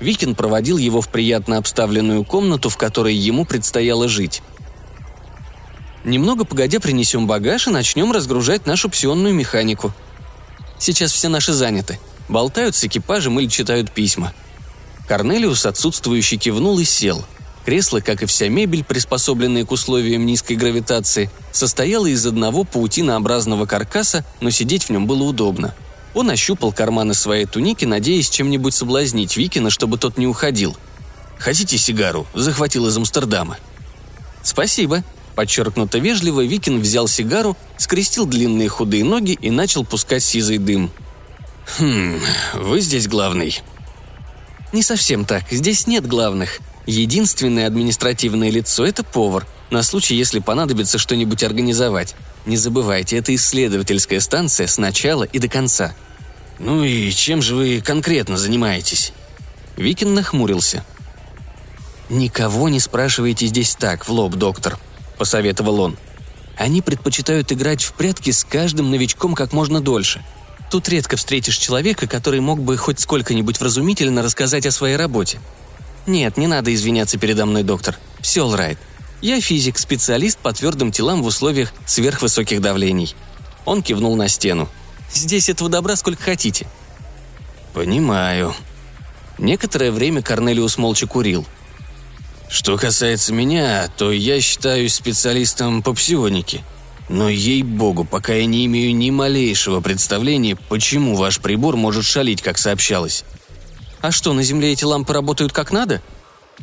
Викин 0.01 0.35
проводил 0.35 0.79
его 0.79 1.01
в 1.01 1.09
приятно 1.09 1.59
обставленную 1.59 2.25
комнату, 2.25 2.69
в 2.69 2.77
которой 2.77 3.15
ему 3.15 3.45
предстояло 3.45 4.09
жить. 4.09 4.43
Немного 6.05 6.45
погодя 6.45 6.81
принесем 6.81 7.27
багаж 7.27 7.69
и 7.69 7.71
начнем 7.71 8.11
разгружать 8.11 8.67
нашу 8.67 8.89
псионную 8.89 9.35
механику. 9.35 9.93
Сейчас 10.79 11.13
все 11.13 11.29
наши 11.29 11.53
заняты. 11.53 12.01
Болтают 12.29 12.75
с 12.75 12.85
экипажем 12.85 13.39
или 13.39 13.49
читают 13.49 13.91
письма. 13.91 14.33
Корнелиус 15.07 15.67
отсутствующий 15.67 16.39
кивнул 16.39 16.79
и 16.79 16.85
сел. 16.85 17.25
Кресло, 17.71 18.01
как 18.01 18.21
и 18.25 18.27
вся 18.27 18.49
мебель, 18.49 18.83
приспособленная 18.83 19.65
к 19.65 19.71
условиям 19.71 20.27
низкой 20.27 20.55
гравитации, 20.55 21.31
состояло 21.53 22.07
из 22.07 22.27
одного 22.27 22.65
паутинообразного 22.65 23.65
каркаса, 23.65 24.25
но 24.41 24.51
сидеть 24.51 24.83
в 24.83 24.91
нем 24.91 25.07
было 25.07 25.23
удобно. 25.23 25.73
Он 26.13 26.31
ощупал 26.31 26.73
карманы 26.73 27.15
своей 27.15 27.47
туники, 27.47 27.85
надеясь 27.85 28.29
чем-нибудь 28.29 28.75
соблазнить 28.75 29.37
Викина, 29.37 29.71
чтобы 29.71 29.99
тот 29.99 30.19
не 30.19 30.27
уходил. 30.27 30.77
«Хотите 31.39 31.79
сигару?»– 31.79 32.27
захватил 32.35 32.89
из 32.89 32.97
Амстердама. 32.97 33.57
«Спасибо», 34.43 35.05
Подчеркнуто 35.37 35.99
вежливо 35.99 36.45
Викин 36.45 36.81
взял 36.81 37.07
сигару, 37.07 37.57
скрестил 37.77 38.27
длинные 38.27 38.69
худые 38.69 39.05
ноги 39.05 39.39
и 39.41 39.53
начал 39.53 39.85
пускать 39.85 40.25
сизый 40.25 40.59
дым. 40.59 40.91
«Хм, 41.79 42.19
вы 42.55 42.81
здесь 42.81 43.07
главный?» 43.07 43.63
«Не 44.73 44.83
совсем 44.83 45.25
так. 45.25 45.45
Здесь 45.53 45.87
нет 45.87 46.05
главных. 46.05 46.59
Единственное 46.87 47.67
административное 47.67 48.51
лицо– 48.51 48.85
это 48.87 49.05
повар, 49.05 49.47
на 49.71 49.83
случай, 49.83 50.15
если 50.15 50.41
понадобится 50.41 50.99
что-нибудь 50.99 51.43
организовать. 51.45 52.15
Не 52.47 52.57
забывайте, 52.57 53.17
это 53.17 53.35
исследовательская 53.35 54.21
станция 54.21 54.67
с 54.67 54.79
начала 54.79 55.25
и 55.25 55.39
до 55.39 55.49
конца». 55.49 55.95
«Ну 56.59 56.85
и 56.85 57.11
чем 57.11 57.41
же 57.41 57.55
вы 57.55 57.81
конкретно 57.81 58.37
занимаетесь?» 58.37 59.13
Викин 59.77 60.15
нахмурился. 60.15 60.85
«Никого 62.11 62.69
не 62.69 62.81
спрашивайте 62.81 63.47
здесь 63.47 63.75
так, 63.77 64.07
в 64.07 64.11
лоб, 64.11 64.35
доктор», 64.35 64.79
посоветовал 65.17 65.81
он. 65.81 65.99
Они 66.57 66.83
предпочитают 66.83 67.53
играть 67.53 67.83
в 67.83 67.95
прятки 67.95 68.31
с 68.31 68.45
каждым 68.45 68.91
новичком 68.91 69.35
как 69.35 69.53
можно 69.53 69.81
дольше. 69.81 70.23
Тут 70.71 70.89
редко 70.89 71.17
встретишь 71.17 71.57
человека, 71.57 72.07
который 72.07 72.41
мог 72.41 72.61
бы 72.61 72.77
хоть 72.77 73.01
сколько-нибудь 73.01 73.59
вразумительно 73.61 74.23
рассказать 74.23 74.67
о 74.67 74.71
своей 74.71 74.97
работе. 74.97 75.41
Нет, 76.11 76.37
не 76.37 76.49
надо 76.49 76.75
извиняться 76.75 77.19
передо 77.19 77.47
мной, 77.47 77.63
доктор. 77.63 77.97
Все 78.21 78.45
alright. 78.45 78.79
Я 79.23 79.41
физик, 79.41 79.79
специалист 79.79 80.39
по 80.39 80.53
твердым 80.53 80.91
телам 80.91 81.23
в 81.23 81.27
условиях 81.27 81.73
сверхвысоких 81.87 82.61
давлений. 82.61 83.15
Он 83.65 83.81
кивнул 83.81 84.17
на 84.17 84.29
стену. 84.29 84.69
Здесь 85.13 85.49
этого 85.49 85.71
добра 85.71 85.95
сколько 85.95 86.23
хотите. 86.23 86.67
Понимаю. 87.75 88.55
Некоторое 89.39 89.93
время 89.93 90.21
Корнелиус 90.21 90.79
молча 90.79 91.07
курил– 91.07 91.47
что 92.51 92.77
касается 92.77 93.33
меня, 93.33 93.89
то 93.97 94.11
я 94.11 94.41
считаюсь 94.41 94.95
специалистом 94.95 95.85
по 95.85 95.95
псионике. 95.95 96.65
Но 97.09 97.29
ей-богу, 97.29 98.05
пока 98.05 98.35
я 98.35 98.45
не 98.45 98.67
имею 98.67 98.95
ни 98.95 99.11
малейшего 99.11 99.81
представления, 99.81 100.57
почему 100.69 101.15
ваш 101.15 101.39
прибор 101.39 101.77
может 101.77 102.05
шалить, 102.05 102.43
как 102.43 102.59
сообщалось. 102.59 103.25
А 104.01 104.11
что, 104.11 104.33
на 104.33 104.43
Земле 104.43 104.73
эти 104.73 104.85
лампы 104.85 105.13
работают 105.13 105.53
как 105.53 105.73
надо? 105.73 106.01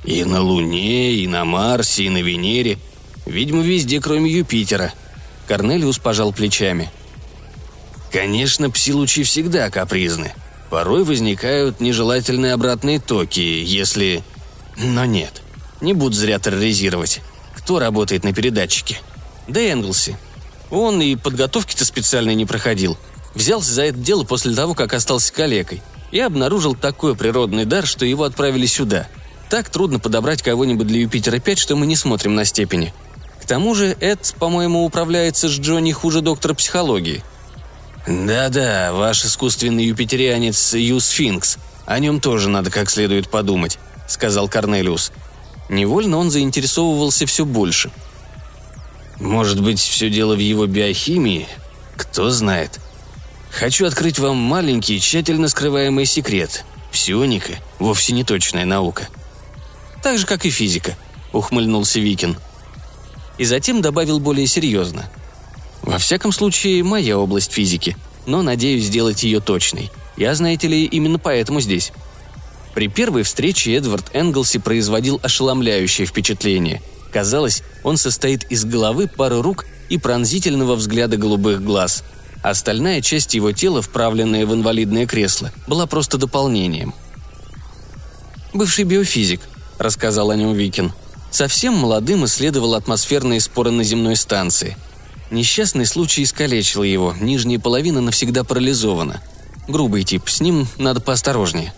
И 0.04 0.24
на 0.24 0.42
Луне, 0.42 1.14
и 1.14 1.28
на 1.28 1.46
Марсе, 1.46 2.04
и 2.04 2.10
на 2.10 2.22
Венере. 2.22 2.78
Видимо, 3.26 3.62
везде, 3.62 4.00
кроме 4.00 4.32
Юпитера. 4.32 4.94
Корнелиус 5.48 5.98
пожал 6.00 6.34
плечами. 6.34 6.90
Конечно, 8.12 8.70
пси-лучи 8.70 9.24
всегда 9.24 9.70
капризны. 9.70 10.34
Порой 10.70 11.04
возникают 11.04 11.80
нежелательные 11.80 12.54
обратные 12.54 13.00
токи, 13.00 13.40
если... 13.40 14.24
Но 14.78 15.06
нет. 15.06 15.42
Не 15.82 15.94
буду 15.94 16.16
зря 16.16 16.40
терроризировать. 16.40 17.22
Кто 17.56 17.80
работает 17.80 18.24
на 18.24 18.34
передатчике? 18.34 19.00
Да 19.48 19.60
Энглси. 19.62 20.18
Он 20.70 21.02
и 21.02 21.16
подготовки-то 21.16 21.86
специально 21.86 22.34
не 22.34 22.46
проходил. 22.46 22.98
Взялся 23.34 23.72
за 23.72 23.84
это 23.84 23.98
дело 23.98 24.24
после 24.24 24.54
того, 24.54 24.74
как 24.74 24.94
остался 24.94 25.34
калекой. 25.34 25.82
И 26.12 26.20
обнаружил 26.20 26.76
такой 26.76 27.16
природный 27.16 27.66
дар, 27.66 27.86
что 27.86 28.06
его 28.06 28.24
отправили 28.24 28.66
сюда. 28.66 29.08
Так 29.50 29.70
трудно 29.70 30.00
подобрать 30.00 30.42
кого-нибудь 30.42 30.88
для 30.88 31.02
Юпитера-5, 31.02 31.56
что 31.58 31.76
мы 31.76 31.86
не 31.86 31.96
смотрим 31.96 32.36
на 32.36 32.46
степени. 32.46 32.94
К 33.42 33.46
тому 33.46 33.76
же 33.76 33.96
Эд, 34.00 34.36
по-моему, 34.40 34.84
управляется 34.84 35.48
с 35.48 35.54
Джонни 35.54 35.92
хуже 35.92 36.22
доктора 36.22 36.54
психологии. 36.54 37.24
«Да-да, 38.08 38.94
ваш 38.94 39.26
искусственный 39.26 39.86
юпитерианец 39.86 40.74
Юсфинкс. 40.74 41.58
О 41.86 42.00
нем 42.00 42.22
тоже 42.22 42.50
надо 42.50 42.72
как 42.72 42.90
следует 42.90 43.30
подумать»,— 43.30 43.80
сказал 44.08 44.48
Корнелиус. 44.48 45.12
Невольно 45.70 46.18
он 46.18 46.32
заинтересовывался 46.32 47.26
все 47.26 47.44
больше. 47.44 47.92
«Может 49.20 49.62
быть, 49.62 49.80
все 49.80 50.10
дело 50.10 50.36
в 50.36 50.40
его 50.40 50.68
биохимии? 50.68 51.48
Кто 51.98 52.30
знает. 52.30 52.80
Хочу 53.52 53.86
открыть 53.86 54.20
вам 54.20 54.38
маленький, 54.38 55.00
тщательно 55.00 55.48
скрываемый 55.48 56.06
секрет. 56.06 56.66
Псионика– 56.92 57.54
вовсе 57.80 58.14
не 58.14 58.24
точная 58.24 58.66
наука». 58.66 59.08
«Так 60.04 60.18
же, 60.18 60.26
как 60.26 60.46
и 60.46 60.50
физика»,– 60.50 60.96
ухмыльнулся 61.34 62.00
Викин. 62.00 62.38
И 63.38 63.46
затем 63.46 63.82
добавил 63.82 64.20
более 64.20 64.48
серьезно. 64.48 65.10
«Во 65.82 65.98
всяком 65.98 66.32
случае, 66.32 66.84
моя 66.84 67.18
область 67.18 67.52
физики, 67.52 67.98
но 68.26 68.42
надеюсь 68.42 68.86
сделать 68.86 69.24
ее 69.24 69.40
точной. 69.40 69.92
Я, 70.16 70.34
знаете 70.36 70.68
ли, 70.68 70.86
именно 70.86 71.20
поэтому 71.20 71.62
здесь». 71.62 71.92
При 72.74 72.88
первой 72.90 73.24
встрече 73.24 73.76
Эдвард 73.76 74.12
Энглси 74.14 74.60
производил 74.60 75.20
ошеломляющее 75.24 76.06
впечатление. 76.06 76.82
Казалось, 77.12 77.64
он 77.84 77.98
состоит 77.98 78.44
из 78.52 78.66
головы, 78.66 79.08
пары 79.08 79.42
рук 79.42 79.66
и 79.90 79.98
пронзительного 79.98 80.76
взгляда 80.76 81.18
голубых 81.18 81.64
глаз. 81.64 82.04
Остальная 82.42 83.02
часть 83.02 83.34
его 83.34 83.52
тела, 83.52 83.82
вправленная 83.82 84.46
в 84.46 84.54
инвалидное 84.54 85.06
кресло, 85.06 85.52
была 85.68 85.86
просто 85.88 86.18
дополнением. 86.18 86.94
«Бывший 88.54 88.86
биофизик»,— 88.86 89.42
рассказал 89.78 90.32
о 90.32 90.36
нем 90.36 90.54
Викин. 90.54 90.94
Совсем 91.32 91.74
молодым 91.74 92.26
исследовал 92.26 92.76
атмосферные 92.76 93.42
споры 93.42 93.72
на 93.72 93.84
земной 93.84 94.16
станции. 94.16 94.78
Несчастный 95.30 95.86
случай 95.86 96.24
искалечил 96.24 96.84
его, 96.84 97.14
нижняя 97.20 97.60
половина 97.60 98.00
навсегда 98.00 98.44
парализована. 98.44 99.22
Грубый 99.68 100.04
тип, 100.04 100.30
с 100.30 100.40
ним 100.40 100.68
надо 100.78 101.02
поосторожнее. 101.02 101.74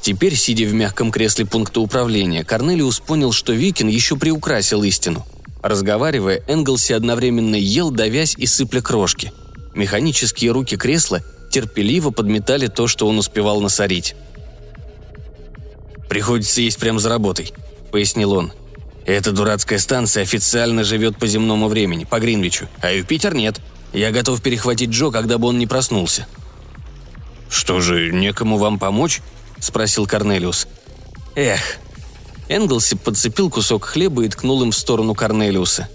Теперь, 0.00 0.34
сидя 0.34 0.64
в 0.64 0.72
мягком 0.72 1.12
кресле 1.12 1.44
пункта 1.44 1.80
управления, 1.80 2.44
Корнелиус 2.44 3.00
понял, 3.00 3.32
что 3.32 3.52
Викин 3.52 3.88
еще 3.88 4.16
приукрасил 4.16 4.82
истину. 4.84 5.26
Разговаривая, 5.62 6.42
Энглси 6.46 6.92
одновременно 6.92 7.56
ел, 7.56 7.90
давясь 7.90 8.34
и 8.38 8.46
сыпля 8.46 8.80
крошки. 8.80 9.32
Механические 9.74 10.52
руки 10.52 10.76
кресла 10.76 11.22
терпеливо 11.50 12.10
подметали 12.10 12.66
то, 12.66 12.86
что 12.86 13.08
он 13.08 13.18
успевал 13.18 13.60
насорить. 13.60 14.14
«Приходится 16.08 16.60
есть 16.60 16.78
прямо 16.78 16.98
за 16.98 17.08
работой»,— 17.08 17.52
пояснил 17.92 18.32
он. 18.32 18.52
«Эта 19.06 19.32
дурацкая 19.32 19.78
станция 19.78 20.22
официально 20.22 20.84
живет 20.84 21.18
по 21.18 21.26
земному 21.26 21.68
времени, 21.68 22.04
по 22.04 22.18
Гринвичу, 22.18 22.68
а 22.80 22.90
Юпитер 22.92 23.34
нет. 23.34 23.60
Я 23.92 24.10
готов 24.10 24.42
перехватить 24.42 24.90
Джо, 24.90 25.10
когда 25.10 25.38
бы 25.38 25.48
он 25.48 25.58
не 25.58 25.66
проснулся». 25.66 26.26
«Что 27.50 27.80
же, 27.80 28.12
некому 28.12 28.58
вам 28.58 28.78
помочь?»– 28.78 29.20
спросил 29.60 30.06
Корнелиус. 30.06 30.68
«Эх». 31.34 31.78
Энглси 32.48 32.96
подцепил 32.96 33.50
кусок 33.50 33.84
хлеба 33.84 34.24
и 34.24 34.28
ткнул 34.28 34.62
им 34.62 34.70
в 34.70 34.76
сторону 34.76 35.14
Корнелиуса. 35.14 35.88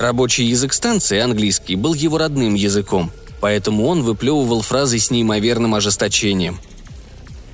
Рабочий 0.00 0.46
язык 0.46 0.72
станции, 0.72 1.18
английский, 1.18 1.76
был 1.76 1.92
его 1.92 2.16
родным 2.16 2.54
языком, 2.54 3.12
поэтому 3.42 3.86
он 3.86 4.02
выплевывал 4.02 4.62
фразы 4.62 4.98
с 4.98 5.10
неимоверным 5.10 5.74
ожесточением. 5.74 6.58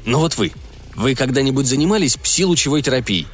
«Но 0.04 0.12
«Ну 0.12 0.18
вот 0.20 0.36
вы, 0.36 0.52
вы 0.94 1.16
когда-нибудь 1.16 1.66
занимались 1.66 2.16
псилучевой 2.16 2.82
терапией? 2.82 3.26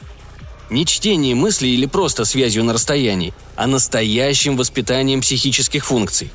Не 0.70 0.86
чтением 0.86 1.36
мыслей 1.36 1.74
или 1.74 1.84
просто 1.84 2.24
связью 2.24 2.64
на 2.64 2.72
расстоянии, 2.72 3.34
а 3.54 3.66
настоящим 3.66 4.56
воспитанием 4.56 5.20
психических 5.20 5.84
функций. 5.84 6.30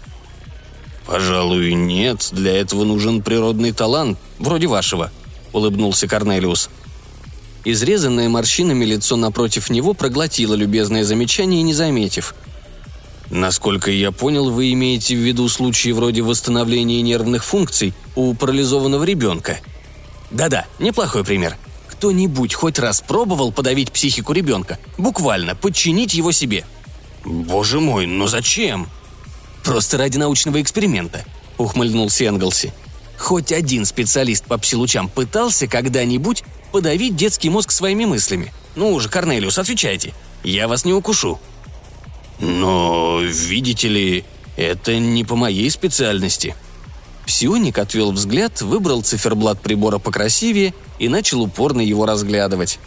«Пожалуй, 1.07 1.74
нет. 1.74 2.29
Для 2.31 2.55
этого 2.55 2.84
нужен 2.84 3.24
природный 3.24 3.72
талант, 3.72 4.19
вроде 4.38 4.67
вашего»,– 4.67 5.12
улыбнулся 5.51 6.07
Корнелиус. 6.07 6.69
Изрезанное 7.65 8.29
морщинами 8.29 8.86
лицо 8.86 9.15
напротив 9.15 9.72
него 9.72 9.96
проглотило 9.96 10.53
любезное 10.53 11.03
замечание, 11.03 11.63
не 11.63 11.74
заметив. 11.74 12.36
«Насколько 13.29 13.91
я 13.91 14.12
понял, 14.12 14.50
вы 14.50 14.72
имеете 14.72 15.15
в 15.15 15.19
виду 15.19 15.50
случаи 15.50 15.89
вроде 15.89 16.22
восстановления 16.22 17.01
нервных 17.01 17.43
функций 17.43 17.93
у 18.15 18.34
парализованного 18.34 19.03
ребенка?» 19.03 19.60
«Да-да, 20.31 20.65
неплохой 20.79 21.24
пример. 21.24 21.57
Кто-нибудь 21.89 22.53
хоть 22.53 22.79
раз 22.79 23.01
пробовал 23.01 23.51
подавить 23.51 23.91
психику 23.91 24.34
ребенка? 24.34 24.79
Буквально, 24.98 25.55
подчинить 25.55 26.13
его 26.13 26.31
себе?» 26.31 26.65
«Боже 27.25 27.79
мой, 27.79 28.05
но 28.05 28.27
зачем?» 28.27 28.88
«Просто 29.63 29.98
ради 29.98 30.17
научного 30.17 30.62
эксперимента»,— 30.62 31.25
ухмыльнулся 31.57 32.25
Энглси. 32.25 32.74
Хоть 33.17 33.51
один 33.51 33.86
специалист 33.86 34.46
по 34.46 34.57
псилучам 34.57 35.10
пытался 35.10 35.67
когда-нибудь 35.67 36.43
подавить 36.72 37.15
детский 37.15 37.50
мозг 37.50 37.72
своими 37.72 38.05
мыслями. 38.05 38.53
Ну 38.75 38.93
уже, 38.93 39.10
Корнелиус, 39.10 39.57
отвечайте. 39.57 40.13
Я 40.43 40.67
вас 40.67 40.86
не 40.86 40.93
укушу». 40.93 41.39
«Но, 42.39 43.22
видите 43.22 43.88
ли, 43.88 44.25
это 44.56 44.98
не 45.00 45.24
по 45.24 45.36
моей 45.36 45.70
специальности». 45.70 46.56
Псионик 47.25 47.77
отвел 47.77 48.13
взгляд, 48.13 48.62
выбрал 48.62 49.01
циферблат 49.01 49.60
прибора 49.60 49.98
покрасивее 49.98 50.74
и 50.98 51.10
начал 51.10 51.41
упорно 51.41 51.82
его 51.82 52.06
разглядывать. 52.06 52.79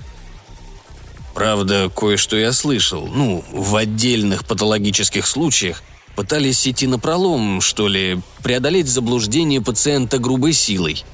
Правда, 1.34 1.90
кое-что 1.94 2.36
я 2.36 2.52
слышал. 2.52 3.06
Ну, 3.06 3.44
в 3.52 3.76
отдельных 3.76 4.46
патологических 4.46 5.26
случаях 5.26 5.82
пытались 6.16 6.66
идти 6.66 6.86
на 6.86 6.98
пролом, 6.98 7.60
что 7.60 7.86
ли, 7.86 8.20
преодолеть 8.42 8.88
заблуждение 8.88 9.60
пациента 9.60 10.18
грубой 10.18 10.52
силой. 10.52 11.04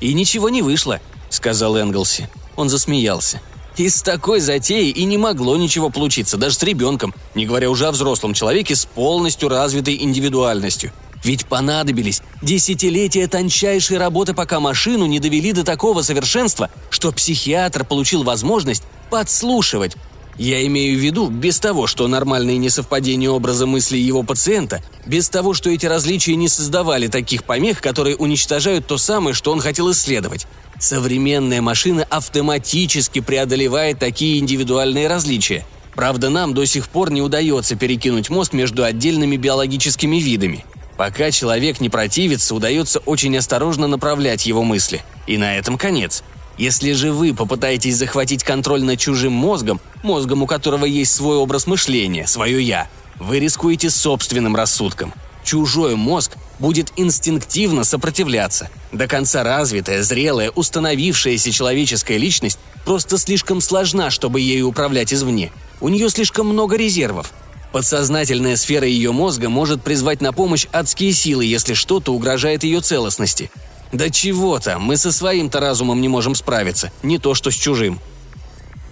«И 0.00 0.12
ничего 0.12 0.50
не 0.50 0.62
вышло»,— 0.62 1.00
сказал 1.30 1.76
Энглси. 1.78 2.28
Он 2.56 2.68
засмеялся. 2.68 3.40
Из 3.76 4.00
такой 4.00 4.40
затеи 4.40 4.88
и 4.88 5.04
не 5.04 5.18
могло 5.18 5.54
ничего 5.58 5.90
получиться, 5.90 6.38
даже 6.38 6.56
с 6.56 6.62
ребенком, 6.62 7.14
не 7.34 7.44
говоря 7.44 7.68
уже 7.68 7.86
о 7.86 7.92
взрослом 7.92 8.32
человеке 8.32 8.74
с 8.74 8.86
полностью 8.86 9.50
развитой 9.50 10.02
индивидуальностью. 10.02 10.92
Ведь 11.22 11.44
понадобились 11.44 12.22
десятилетия 12.40 13.26
тончайшей 13.26 13.98
работы, 13.98 14.32
пока 14.32 14.60
машину 14.60 15.04
не 15.04 15.20
довели 15.20 15.52
до 15.52 15.62
такого 15.62 16.00
совершенства, 16.00 16.70
что 16.88 17.12
психиатр 17.12 17.84
получил 17.84 18.22
возможность 18.22 18.82
подслушивать. 19.10 19.96
Я 20.38 20.66
имею 20.66 20.98
в 20.98 21.02
виду 21.02 21.28
без 21.28 21.58
того, 21.58 21.86
что 21.86 22.08
нормальные 22.08 22.58
несовпадения 22.58 23.30
образа 23.30 23.66
мысли 23.66 23.96
его 23.96 24.22
пациента, 24.22 24.82
без 25.06 25.30
того, 25.30 25.54
что 25.54 25.70
эти 25.70 25.86
различия 25.86 26.36
не 26.36 26.48
создавали 26.48 27.06
таких 27.06 27.44
помех, 27.44 27.80
которые 27.80 28.16
уничтожают 28.16 28.86
то 28.86 28.98
самое, 28.98 29.34
что 29.34 29.50
он 29.50 29.60
хотел 29.60 29.90
исследовать. 29.92 30.46
Современная 30.78 31.62
машина 31.62 32.06
автоматически 32.10 33.20
преодолевает 33.20 33.98
такие 33.98 34.38
индивидуальные 34.38 35.08
различия. 35.08 35.64
Правда, 35.94 36.28
нам 36.28 36.52
до 36.52 36.66
сих 36.66 36.90
пор 36.90 37.10
не 37.10 37.22
удается 37.22 37.74
перекинуть 37.74 38.28
мост 38.28 38.52
между 38.52 38.84
отдельными 38.84 39.38
биологическими 39.38 40.16
видами. 40.16 40.66
Пока 40.98 41.30
человек 41.30 41.80
не 41.80 41.88
противится, 41.88 42.54
удается 42.54 42.98
очень 43.00 43.36
осторожно 43.38 43.86
направлять 43.86 44.44
его 44.44 44.62
мысли. 44.62 45.02
И 45.26 45.38
на 45.38 45.56
этом 45.56 45.78
конец. 45.78 46.22
Если 46.58 46.92
же 46.92 47.12
вы 47.12 47.34
попытаетесь 47.34 47.96
захватить 47.96 48.42
контроль 48.42 48.82
над 48.82 48.98
чужим 48.98 49.32
мозгом, 49.32 49.80
мозгом, 50.02 50.42
у 50.42 50.46
которого 50.46 50.84
есть 50.86 51.14
свой 51.14 51.36
образ 51.36 51.66
мышления, 51.66 52.26
свое 52.26 52.62
«я», 52.62 52.88
вы 53.18 53.38
рискуете 53.40 53.90
собственным 53.90 54.56
рассудком. 54.56 55.12
Чужой 55.44 55.94
мозг 55.96 56.32
будет 56.58 56.92
инстинктивно 56.96 57.84
сопротивляться. 57.84 58.68
До 58.92 59.06
конца 59.06 59.42
развитая, 59.42 60.02
зрелая, 60.02 60.50
установившаяся 60.50 61.52
человеческая 61.52 62.18
личность 62.18 62.58
просто 62.84 63.18
слишком 63.18 63.60
сложна, 63.60 64.10
чтобы 64.10 64.40
ею 64.40 64.68
управлять 64.68 65.12
извне. 65.12 65.52
У 65.80 65.88
нее 65.88 66.08
слишком 66.10 66.48
много 66.48 66.76
резервов. 66.76 67.32
Подсознательная 67.72 68.56
сфера 68.56 68.86
ее 68.86 69.12
мозга 69.12 69.48
может 69.48 69.82
призвать 69.82 70.20
на 70.20 70.32
помощь 70.32 70.66
адские 70.72 71.12
силы, 71.12 71.44
если 71.44 71.74
что-то 71.74 72.14
угрожает 72.14 72.64
ее 72.64 72.80
целостности. 72.80 73.50
Да 73.92 74.10
чего-то, 74.10 74.78
мы 74.78 74.96
со 74.96 75.12
своим-то 75.12 75.60
разумом 75.60 76.00
не 76.00 76.08
можем 76.08 76.34
справиться, 76.34 76.90
не 77.02 77.18
то 77.18 77.34
что 77.34 77.50
с 77.50 77.54
чужим. 77.54 78.00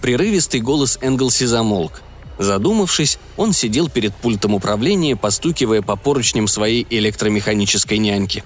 Прерывистый 0.00 0.60
голос 0.60 0.98
Энглси 1.00 1.44
замолк. 1.44 2.02
Задумавшись, 2.38 3.18
он 3.36 3.52
сидел 3.52 3.88
перед 3.88 4.14
пультом 4.14 4.54
управления, 4.54 5.16
постукивая 5.16 5.82
по 5.82 5.96
поручням 5.96 6.48
своей 6.48 6.86
электромеханической 6.90 7.98
няньки. 7.98 8.44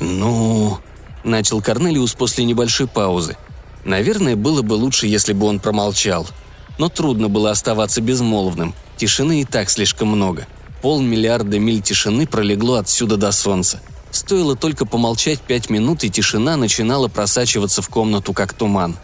«Ну...»– 0.00 0.78
начал 1.24 1.60
Корнелиус 1.60 2.14
после 2.14 2.44
небольшой 2.44 2.86
паузы. 2.86 3.36
Наверное, 3.84 4.36
было 4.36 4.62
бы 4.62 4.74
лучше, 4.74 5.06
если 5.06 5.32
бы 5.32 5.46
он 5.46 5.60
промолчал. 5.60 6.26
Но 6.78 6.88
трудно 6.88 7.28
было 7.28 7.50
оставаться 7.50 8.00
безмолвным. 8.00 8.74
Тишины 8.96 9.40
и 9.40 9.44
так 9.44 9.70
слишком 9.70 10.08
много. 10.08 10.46
Полмиллиарда 10.82 11.58
миль 11.58 11.82
тишины 11.82 12.26
пролегло 12.26 12.78
отсюда 12.78 13.16
до 13.16 13.32
солнца. 13.32 13.80
Стоило 14.18 14.56
только 14.56 14.84
помолчать 14.84 15.40
пять 15.40 15.70
минут, 15.70 16.02
и 16.02 16.10
тишина 16.10 16.56
начинала 16.56 17.06
просачиваться 17.06 17.82
в 17.82 17.88
комнату, 17.88 18.32
как 18.32 18.52
туман. 18.52 18.96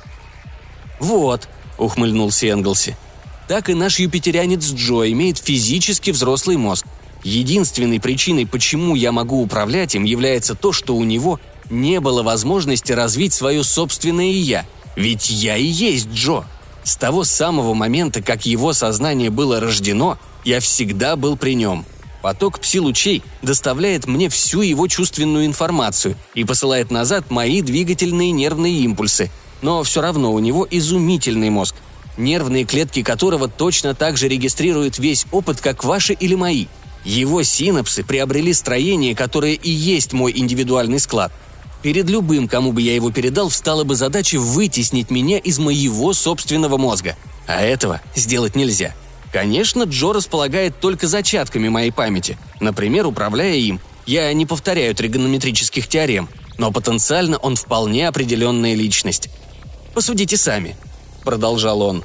«Вот»,— 0.99 1.49
ухмыльнулся 1.79 2.49
Энглси, 2.49 2.97
так 3.47 3.71
и 3.71 3.75
наш 3.75 4.01
юпитерянец 4.01 4.73
Джо 4.73 5.09
имеет 5.13 5.39
физически 5.39 6.11
взрослый 6.11 6.57
мозг. 6.57 6.85
Единственной 7.23 8.01
причиной, 8.01 8.45
почему 8.45 8.97
я 8.97 9.13
могу 9.13 9.41
управлять 9.41 9.95
им, 9.95 10.03
является 10.03 10.57
то, 10.57 10.73
что 10.73 10.97
у 10.97 11.05
него 11.05 11.39
не 11.71 12.01
было 12.01 12.25
возможности 12.25 12.91
развить 12.91 13.33
свое 13.33 13.63
собственное 13.63 14.33
«я». 14.33 14.67
Ведь 14.97 15.31
я 15.31 15.57
и 15.57 15.65
есть 15.65 16.09
Джо. 16.09 16.45
С 16.83 16.97
того 16.97 17.23
самого 17.23 17.73
момента, 17.75 18.21
как 18.21 18.47
его 18.47 18.73
сознание 18.73 19.31
было 19.31 19.61
рождено, 19.61 20.19
я 20.45 20.59
всегда 20.59 21.15
был 21.15 21.37
при 21.37 21.55
нем. 21.55 21.85
Поток 22.25 22.59
пси-лучей 22.59 23.23
доставляет 23.43 24.07
мне 24.07 24.31
всю 24.31 24.63
его 24.63 24.89
чувственную 24.89 25.45
информацию 25.45 26.17
и 26.35 26.43
посылает 26.43 26.91
назад 26.91 27.31
мои 27.31 27.61
двигательные 27.61 28.31
нервные 28.31 28.73
импульсы. 28.79 29.31
Но 29.61 29.83
все 29.83 30.01
равно 30.01 30.33
у 30.33 30.39
него 30.39 30.67
изумительный 30.71 31.51
мозг– 31.51 31.75
нервные 32.17 32.65
клетки 32.65 33.03
которого 33.03 33.47
точно 33.47 33.95
так 33.95 34.17
же 34.17 34.29
регистрируют 34.29 34.99
весь 34.99 35.27
опыт, 35.33 35.61
как 35.61 35.85
ваши 35.85 36.15
или 36.15 36.35
мои. 36.35 36.65
Его 37.05 37.43
синапсы 37.43 38.03
приобрели 38.03 38.55
строение, 38.55 39.15
которое 39.15 39.53
и 39.53 39.71
есть 39.71 40.15
мой 40.15 40.33
индивидуальный 40.35 41.01
склад. 41.01 41.31
Перед 41.83 42.09
любым, 42.09 42.49
кому 42.49 42.73
бы 42.73 42.81
я 42.81 42.95
его 42.95 43.11
передал, 43.11 43.51
встала 43.51 43.85
бы 43.85 43.97
задача 43.97 44.41
вытеснить 44.41 45.11
меня 45.11 45.37
из 45.37 45.59
моего 45.59 46.15
собственного 46.15 46.79
мозга. 46.79 47.17
А 47.47 47.61
этого 47.61 48.01
сделать 48.17 48.57
нельзя. 48.57 48.95
Конечно, 49.35 49.83
Джо 49.83 50.13
располагает 50.13 50.79
только 50.79 51.09
зачатками 51.09 51.69
моей 51.69 51.91
памяти. 51.91 52.39
Например, 52.61 53.05
управляя 53.05 53.57
им, 53.57 53.81
я 54.07 54.33
не 54.33 54.47
повторяю 54.47 54.95
тригонометрических 54.95 55.89
теорем, 55.89 56.29
но 56.57 56.71
потенциально 56.71 57.37
он 57.39 57.57
вполне 57.57 58.07
определенная 58.07 58.75
личность. 58.75 59.29
Посудите 59.93 60.37
сами 60.37 60.77
продолжал 61.25 61.83
он. 61.83 62.05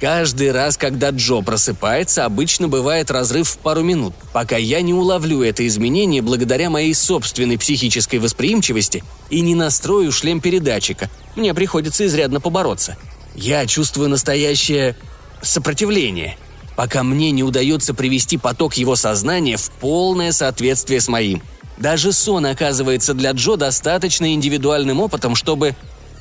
Каждый 0.00 0.50
раз, 0.50 0.78
когда 0.78 1.10
Джо 1.10 1.42
просыпается, 1.42 2.24
обычно 2.24 2.68
бывает 2.68 3.10
разрыв 3.10 3.50
в 3.50 3.58
пару 3.58 3.82
минут, 3.82 4.14
пока 4.32 4.56
я 4.56 4.80
не 4.80 4.94
уловлю 4.94 5.42
это 5.42 5.66
изменение 5.66 6.22
благодаря 6.22 6.70
моей 6.70 6.94
собственной 6.94 7.58
психической 7.58 8.18
восприимчивости 8.18 9.04
и 9.28 9.42
не 9.42 9.54
настрою 9.54 10.10
шлем 10.10 10.40
передатчика. 10.40 11.10
Мне 11.36 11.52
приходится 11.52 12.06
изрядно 12.06 12.40
побороться. 12.40 12.96
Я 13.34 13.66
чувствую 13.66 14.08
настоящее 14.08 14.96
сопротивление, 15.42 16.38
пока 16.76 17.02
мне 17.02 17.30
не 17.30 17.42
удается 17.42 17.94
привести 17.94 18.38
поток 18.38 18.74
его 18.74 18.96
сознания 18.96 19.56
в 19.56 19.70
полное 19.70 20.32
соответствие 20.32 21.00
с 21.00 21.08
моим. 21.08 21.42
Даже 21.78 22.12
сон 22.12 22.46
оказывается 22.46 23.14
для 23.14 23.32
Джо 23.32 23.56
достаточно 23.56 24.32
индивидуальным 24.34 25.00
опытом, 25.00 25.34
чтобы... 25.34 25.74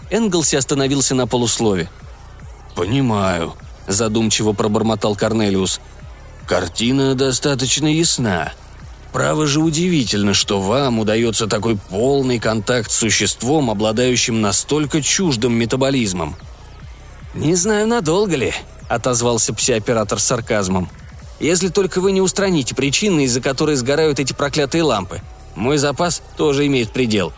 Энглси 0.10 0.58
остановился 0.58 1.16
на 1.16 1.26
полуслове– 1.26 1.90
«Понимаю»,– 2.76 3.54
задумчиво 3.88 4.54
пробормотал 4.54 5.16
Корнелиус. 5.16 5.80
«Картина 6.48 7.16
достаточно 7.16 7.88
ясна. 7.88 8.54
Право 9.12 9.46
же 9.46 9.60
удивительно, 9.60 10.34
что 10.34 10.62
вам 10.62 11.00
удается 11.00 11.48
такой 11.48 11.78
полный 11.78 12.40
контакт 12.40 12.90
с 12.92 12.96
существом, 12.96 13.70
обладающим 13.70 14.42
настолько 14.42 15.02
чуждым 15.02 15.54
метаболизмом». 15.54 16.36
«Не 17.34 17.56
знаю, 17.56 17.88
надолго 17.88 18.36
ли»,– 18.36 18.54
отозвался 18.96 19.54
псиоператор 19.54 20.20
с 20.20 20.26
сарказмом. 20.26 20.90
«Если 21.40 21.70
только 21.70 22.02
вы 22.02 22.12
не 22.12 22.22
устраните 22.22 22.76
причины, 22.76 23.26
из-за 23.26 23.42
которой 23.42 23.76
сгорают 23.76 24.20
эти 24.20 24.34
проклятые 24.34 24.84
лампы. 24.84 25.22
Мой 25.56 25.78
запас 25.78 26.22
тоже 26.38 26.68
имеет 26.68 26.92
предел». 26.92 27.34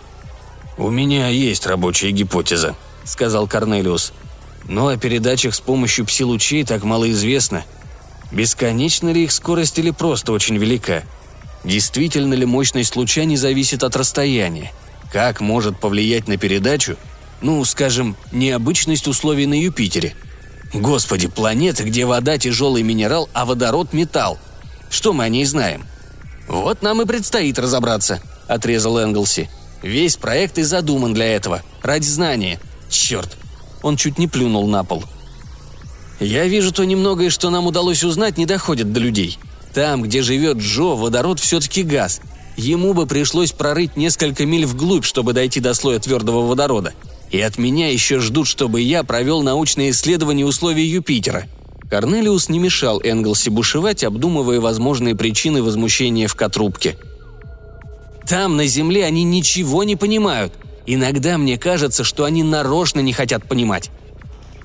«У 0.78 0.89
меня 0.89 1.28
есть 1.30 1.66
рабочая 1.68 2.12
гипотеза»,— 2.12 2.76
сказал 3.06 3.48
Корнелиус. 3.48 4.13
Но 4.68 4.88
о 4.88 4.98
передачах 4.98 5.56
с 5.56 5.60
помощью 5.60 6.06
пси-лучей 6.06 6.66
так 6.66 6.84
мало 6.84 7.10
известно. 7.12 7.66
Бесконечна 8.32 9.12
ли 9.12 9.26
их 9.26 9.32
скорость 9.32 9.78
или 9.78 9.92
просто 9.92 10.32
очень 10.32 10.58
велика? 10.58 11.04
Действительно 11.63 12.34
ли 12.34 12.46
мощность 12.46 12.96
луча 12.96 13.26
не 13.26 13.38
зависит 13.38 13.84
от 13.84 13.96
расстояния? 13.96 14.72
Как 15.12 15.42
может 15.42 15.80
повлиять 15.80 16.28
на 16.28 16.38
передачу, 16.38 16.98
ну, 17.42 17.63
скажем, 17.66 18.16
необычность 18.32 19.08
условий 19.08 19.46
на 19.46 19.60
Юпитере? 19.60 20.16
Господи, 20.73 21.27
планета, 21.27 21.83
где 21.83 22.05
вода– 22.05 22.38
тяжелый 22.39 22.83
минерал, 22.83 23.29
а 23.33 23.45
водород– 23.45 23.89
металл. 23.93 24.39
Что 24.89 25.13
мы 25.13 25.25
о 25.25 25.29
ней 25.29 25.45
знаем? 25.45 25.86
«Вот 26.47 26.81
нам 26.81 27.01
и 27.01 27.05
предстоит 27.05 27.57
разобраться»,– 27.57 28.21
отрезал 28.47 28.99
Энглси. 28.99 29.49
«Весь 29.81 30.17
проект 30.17 30.57
и 30.57 30.63
задуман 30.63 31.13
для 31.13 31.36
этого, 31.36 31.62
ради 31.81 32.07
знания. 32.07 32.59
Черт, 32.89 33.38
он 33.81 33.97
чуть 33.97 34.17
не 34.17 34.27
плюнул 34.27 34.67
на 34.67 34.83
пол. 34.83 35.03
«Я 36.19 36.45
вижу, 36.45 36.71
то 36.71 36.83
немногое, 36.86 37.29
что 37.29 37.49
нам 37.49 37.67
удалось 37.67 38.03
узнать, 38.03 38.38
не 38.38 38.45
доходит 38.45 38.93
до 38.93 38.99
людей. 38.99 39.38
Там, 39.73 40.01
где 40.01 40.21
живет 40.21 40.57
Джо, 40.57 40.95
водород 40.95 41.39
все-таки 41.39 41.83
газ. 41.83 42.21
Ему 42.55 42.93
бы 42.93 43.07
пришлось 43.07 43.51
прорыть 43.51 43.97
несколько 43.97 44.45
миль 44.45 44.65
вглубь, 44.65 45.05
чтобы 45.05 45.33
дойти 45.33 45.59
до 45.59 45.73
слоя 45.73 45.99
твердого 45.99 46.45
водорода. 46.45 46.93
И 47.34 47.41
от 47.41 47.58
меня 47.58 47.89
еще 47.89 48.19
ждут, 48.19 48.48
чтобы 48.48 48.80
я 48.80 49.04
провел 49.04 49.41
научные 49.41 49.89
исследования 49.89 50.46
условий 50.46 50.86
Юпитера. 50.86 51.48
Корнелиус 51.89 52.48
не 52.48 52.60
мешал 52.60 53.02
Энглси 53.04 53.50
бушевать, 53.50 54.04
обдумывая 54.04 54.60
возможные 54.60 55.15
причины 55.15 55.63
возмущения 55.63 56.28
в 56.28 56.36
котрубке. 56.36 56.96
Там, 58.28 58.56
на 58.56 58.67
Земле, 58.67 59.04
они 59.06 59.24
ничего 59.24 59.84
не 59.84 59.96
понимают. 59.96 60.54
Иногда 60.86 61.39
мне 61.39 61.58
кажется, 61.58 62.04
что 62.04 62.26
они 62.26 62.43
нарочно 62.43 63.00
не 63.00 63.13
хотят 63.13 63.48
понимать. 63.48 63.89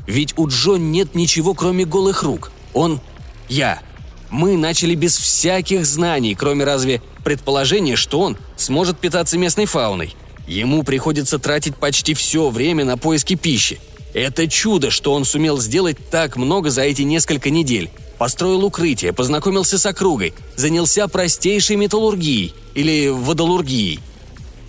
Ведь 0.06 0.34
у 0.36 0.46
Джо 0.46 0.76
нет 0.76 1.14
ничего, 1.14 1.54
кроме 1.54 1.86
голых 1.86 2.22
рук. 2.22 2.52
Он– 2.74 3.00
я. 3.48 3.80
Мы 4.28 4.58
начали 4.58 4.94
без 4.94 5.16
всяких 5.16 5.86
знаний, 5.86 6.34
кроме 6.34 6.64
разве 6.64 7.00
предположения, 7.24 7.96
что 7.96 8.20
он 8.20 8.36
сможет 8.56 8.98
питаться 8.98 9.38
местной 9.38 9.64
фауной. 9.64 10.14
Ему 10.48 10.82
приходится 10.82 11.38
тратить 11.38 11.76
почти 11.76 12.14
все 12.14 12.48
время 12.48 12.84
на 12.84 12.96
поиски 12.96 13.34
пищи. 13.34 13.78
Это 14.14 14.48
чудо, 14.48 14.90
что 14.90 15.12
он 15.12 15.26
сумел 15.26 15.60
сделать 15.60 15.98
так 16.10 16.36
много 16.36 16.70
за 16.70 16.82
эти 16.82 17.02
несколько 17.02 17.50
недель. 17.50 17.90
Построил 18.16 18.64
укрытие, 18.64 19.12
познакомился 19.12 19.78
с 19.78 19.84
округой, 19.84 20.32
занялся 20.56 21.06
простейшей 21.06 21.76
металлургией 21.76 22.54
или 22.74 23.08
водолургией. 23.08 24.00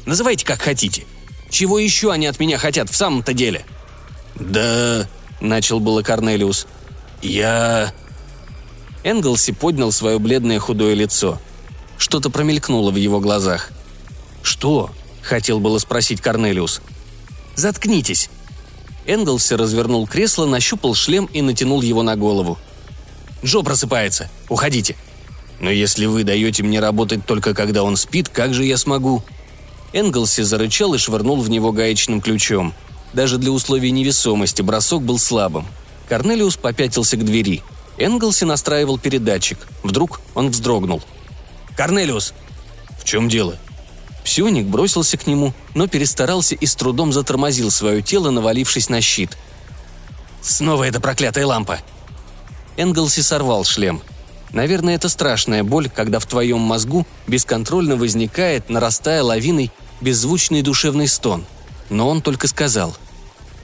Называйте 0.06 0.46
как 0.46 0.62
хотите. 0.62 1.06
Чего 1.50 1.80
еще 1.80 2.12
они 2.12 2.28
от 2.28 2.40
меня 2.40 2.58
хотят 2.58 2.90
в 2.90 2.96
самом-то 2.96 3.34
деле?» 3.34 3.66
«Да...»— 4.36 5.08
начал 5.40 5.80
было 5.80 6.02
Корнелиус. 6.02 6.68
«Я...» 7.22 7.94
Энглси 9.04 9.54
поднял 9.54 9.92
свое 9.92 10.20
бледное 10.20 10.60
худое 10.60 10.94
лицо. 10.94 11.40
Что-то 11.98 12.30
промелькнуло 12.30 12.92
в 12.92 12.98
его 12.98 13.20
глазах. 13.20 13.72
«Что?»— 14.44 14.92
хотел 15.30 15.60
было 15.60 15.78
спросить 15.78 16.22
Корнелиус. 16.22 16.82
«Заткнитесь!» 17.56 18.30
Энглси 19.06 19.54
развернул 19.54 20.08
кресло, 20.08 20.46
нащупал 20.46 20.96
шлем 20.96 21.26
и 21.32 21.42
натянул 21.42 21.82
его 21.82 22.04
на 22.04 22.16
голову. 22.16 22.58
«Джо 23.46 23.62
просыпается! 23.62 24.30
Уходите!» 24.50 24.96
«Но 25.60 25.70
если 25.70 26.06
вы 26.06 26.24
даете 26.24 26.64
мне 26.64 26.80
работать 26.80 27.26
только 27.26 27.54
когда 27.54 27.84
он 27.84 27.96
спит, 27.96 28.30
как 28.30 28.54
же 28.54 28.66
я 28.66 28.78
смогу?» 28.78 29.24
Энглси 29.94 30.42
зарычал 30.42 30.94
и 30.94 30.98
швырнул 30.98 31.42
в 31.42 31.50
него 31.50 31.72
гаечным 31.72 32.22
ключом. 32.22 32.74
Даже 33.14 33.38
для 33.38 33.52
условий 33.52 33.92
невесомости 33.92 34.62
бросок 34.62 35.04
был 35.04 35.20
слабым. 35.20 35.66
Корнелиус 36.08 36.58
попятился 36.58 37.18
к 37.18 37.26
двери. 37.26 37.62
Энглси 37.98 38.46
настраивал 38.46 38.98
передатчик. 38.98 39.60
Вдруг 39.84 40.22
он 40.34 40.50
вздрогнул. 40.50 41.02
«Корнелиус!» 41.76 42.34
«В 43.00 43.06
чем 43.06 43.30
дело?» 43.30 43.58
Псионик 44.24 44.66
бросился 44.66 45.18
к 45.18 45.28
нему, 45.28 45.54
но 45.74 45.88
перестарался 45.88 46.56
и 46.56 46.66
с 46.66 46.76
трудом 46.76 47.14
затормозил 47.14 47.72
свое 47.72 48.02
тело, 48.02 48.30
навалившись 48.30 48.90
на 48.90 49.02
щит. 49.02 49.38
«Снова 50.42 50.84
эта 50.84 51.00
проклятая 51.00 51.46
лампа!» 51.46 51.80
Энглси 52.78 53.22
сорвал 53.22 53.66
шлем. 53.66 54.02
Наверное, 54.52 54.96
это 54.96 55.10
страшная 55.10 55.64
боль, 55.64 55.90
когда 55.90 56.20
в 56.20 56.26
твоем 56.26 56.60
мозгу 56.60 57.06
бесконтрольно 57.28 57.96
возникает, 57.96 58.70
нарастая 58.70 59.22
лавиной, 59.22 59.72
беззвучный 60.02 60.62
душевный 60.62 61.08
стон. 61.08 61.46
Но 61.90 62.10
он 62.10 62.22
только 62.22 62.48
сказал. 62.48 62.96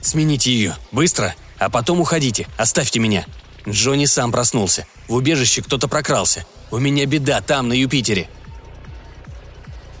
«Смените 0.00 0.52
ее, 0.52 0.76
быстро, 0.92 1.34
а 1.58 1.70
потом 1.70 2.00
уходите, 2.00 2.46
оставьте 2.56 3.00
меня». 3.00 3.26
Джонни 3.68 4.04
сам 4.04 4.30
проснулся. 4.30 4.86
В 5.08 5.14
убежище 5.14 5.62
кто-то 5.62 5.88
прокрался. 5.88 6.46
У 6.70 6.78
меня 6.78 7.06
беда 7.06 7.40
там, 7.40 7.68
на 7.68 7.72
Юпитере. 7.72 8.28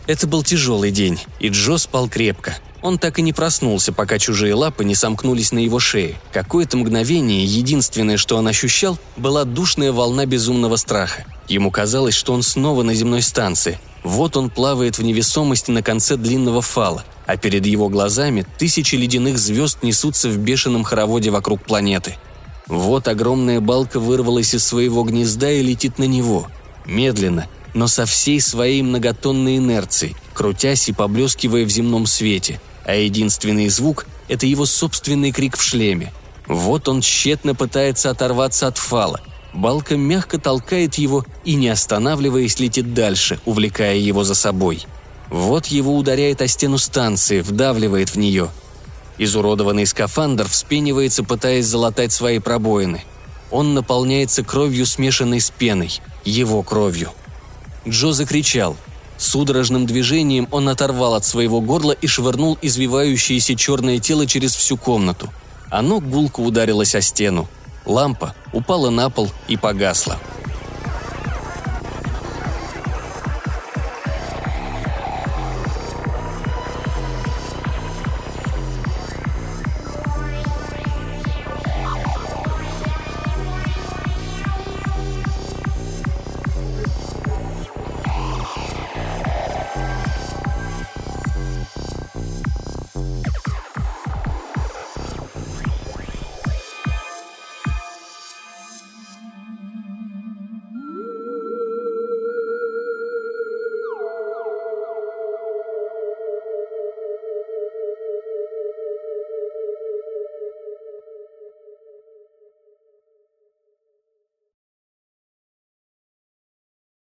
Это 0.06 0.26
был 0.26 0.42
тяжелый 0.42 0.90
день, 0.90 1.18
и 1.40 1.48
Джо 1.48 1.78
спал 1.78 2.08
крепко. 2.08 2.56
Он 2.80 2.98
так 2.98 3.18
и 3.18 3.22
не 3.22 3.32
проснулся, 3.32 3.92
пока 3.92 4.18
чужие 4.18 4.54
лапы 4.54 4.84
не 4.84 4.94
сомкнулись 4.94 5.50
на 5.50 5.58
его 5.58 5.80
шее. 5.80 6.14
Какое-то 6.32 6.76
мгновение 6.76 7.44
единственное, 7.44 8.16
что 8.16 8.36
он 8.36 8.46
ощущал, 8.46 8.98
была 9.16 9.44
душная 9.44 9.90
волна 9.90 10.24
безумного 10.24 10.76
страха. 10.76 11.24
Ему 11.48 11.72
казалось, 11.72 12.14
что 12.14 12.32
он 12.32 12.42
снова 12.42 12.84
на 12.84 12.94
земной 12.94 13.22
станции. 13.22 13.80
Вот 14.04 14.36
он 14.36 14.50
плавает 14.50 14.98
в 14.98 15.02
невесомости 15.02 15.72
на 15.72 15.82
конце 15.82 16.16
длинного 16.16 16.62
фала, 16.62 17.04
а 17.26 17.36
перед 17.36 17.66
его 17.66 17.88
глазами 17.88 18.46
тысячи 18.56 18.94
ледяных 18.94 19.36
звезд 19.36 19.82
несутся 19.82 20.28
в 20.28 20.38
бешеном 20.38 20.84
хороводе 20.84 21.30
вокруг 21.30 21.64
планеты. 21.64 22.14
Вот 22.68 23.08
огромная 23.08 23.60
балка 23.60 23.98
вырвалась 23.98 24.54
из 24.54 24.64
своего 24.64 25.02
гнезда 25.02 25.50
и 25.50 25.62
летит 25.62 25.98
на 25.98 26.04
него. 26.04 26.46
Медленно, 26.84 27.48
но 27.76 27.86
со 27.86 28.06
всей 28.06 28.40
своей 28.40 28.82
многотонной 28.82 29.58
инерцией, 29.58 30.16
крутясь 30.34 30.88
и 30.88 30.92
поблескивая 30.92 31.64
в 31.64 31.68
земном 31.68 32.06
свете– 32.06 32.60
а 32.86 32.94
единственный 32.94 33.68
звук– 33.68 34.06
это 34.28 34.46
его 34.46 34.64
собственный 34.64 35.32
крик 35.32 35.56
в 35.56 35.62
шлеме. 35.62 36.12
Вот 36.46 36.88
он 36.88 37.00
тщетно 37.00 37.54
пытается 37.54 38.10
оторваться 38.10 38.68
от 38.68 38.78
фала. 38.78 39.20
Балка 39.52 39.96
мягко 39.96 40.38
толкает 40.38 40.94
его 40.94 41.24
и, 41.44 41.56
не 41.56 41.68
останавливаясь, 41.68 42.60
летит 42.60 42.94
дальше, 42.94 43.40
увлекая 43.44 43.96
его 43.96 44.22
за 44.22 44.36
собой. 44.36 44.86
Вот 45.28 45.66
его 45.66 45.96
ударяет 45.96 46.40
о 46.42 46.46
стену 46.46 46.78
станции, 46.78 47.40
вдавливает 47.40 48.10
в 48.10 48.16
нее. 48.16 48.50
Изуродованный 49.18 49.86
скафандр 49.86 50.46
вспенивается, 50.48 51.24
пытаясь 51.24 51.66
залатать 51.66 52.12
свои 52.12 52.38
пробоины. 52.38 53.02
Он 53.50 53.74
наполняется 53.74 54.44
кровью, 54.44 54.86
смешанной 54.86 55.40
с 55.40 55.50
пеной, 55.50 56.00
его 56.24 56.62
кровью. 56.62 57.10
Джо 57.86 58.12
закричал– 58.12 58.76
Судорожным 59.18 59.86
движением 59.86 60.46
он 60.50 60.68
оторвал 60.68 61.14
от 61.14 61.24
своего 61.24 61.60
горла 61.60 61.92
и 61.92 62.06
швырнул 62.06 62.58
извивающееся 62.60 63.56
черное 63.56 63.98
тело 63.98 64.26
через 64.26 64.54
всю 64.54 64.76
комнату. 64.76 65.32
Оно 65.70 66.00
гулко 66.00 66.40
ударилось 66.40 66.94
о 66.94 67.00
стену. 67.00 67.48
Лампа 67.86 68.34
упала 68.52 68.90
на 68.90 69.10
пол 69.10 69.30
и 69.48 69.56
погасла. 69.56 70.18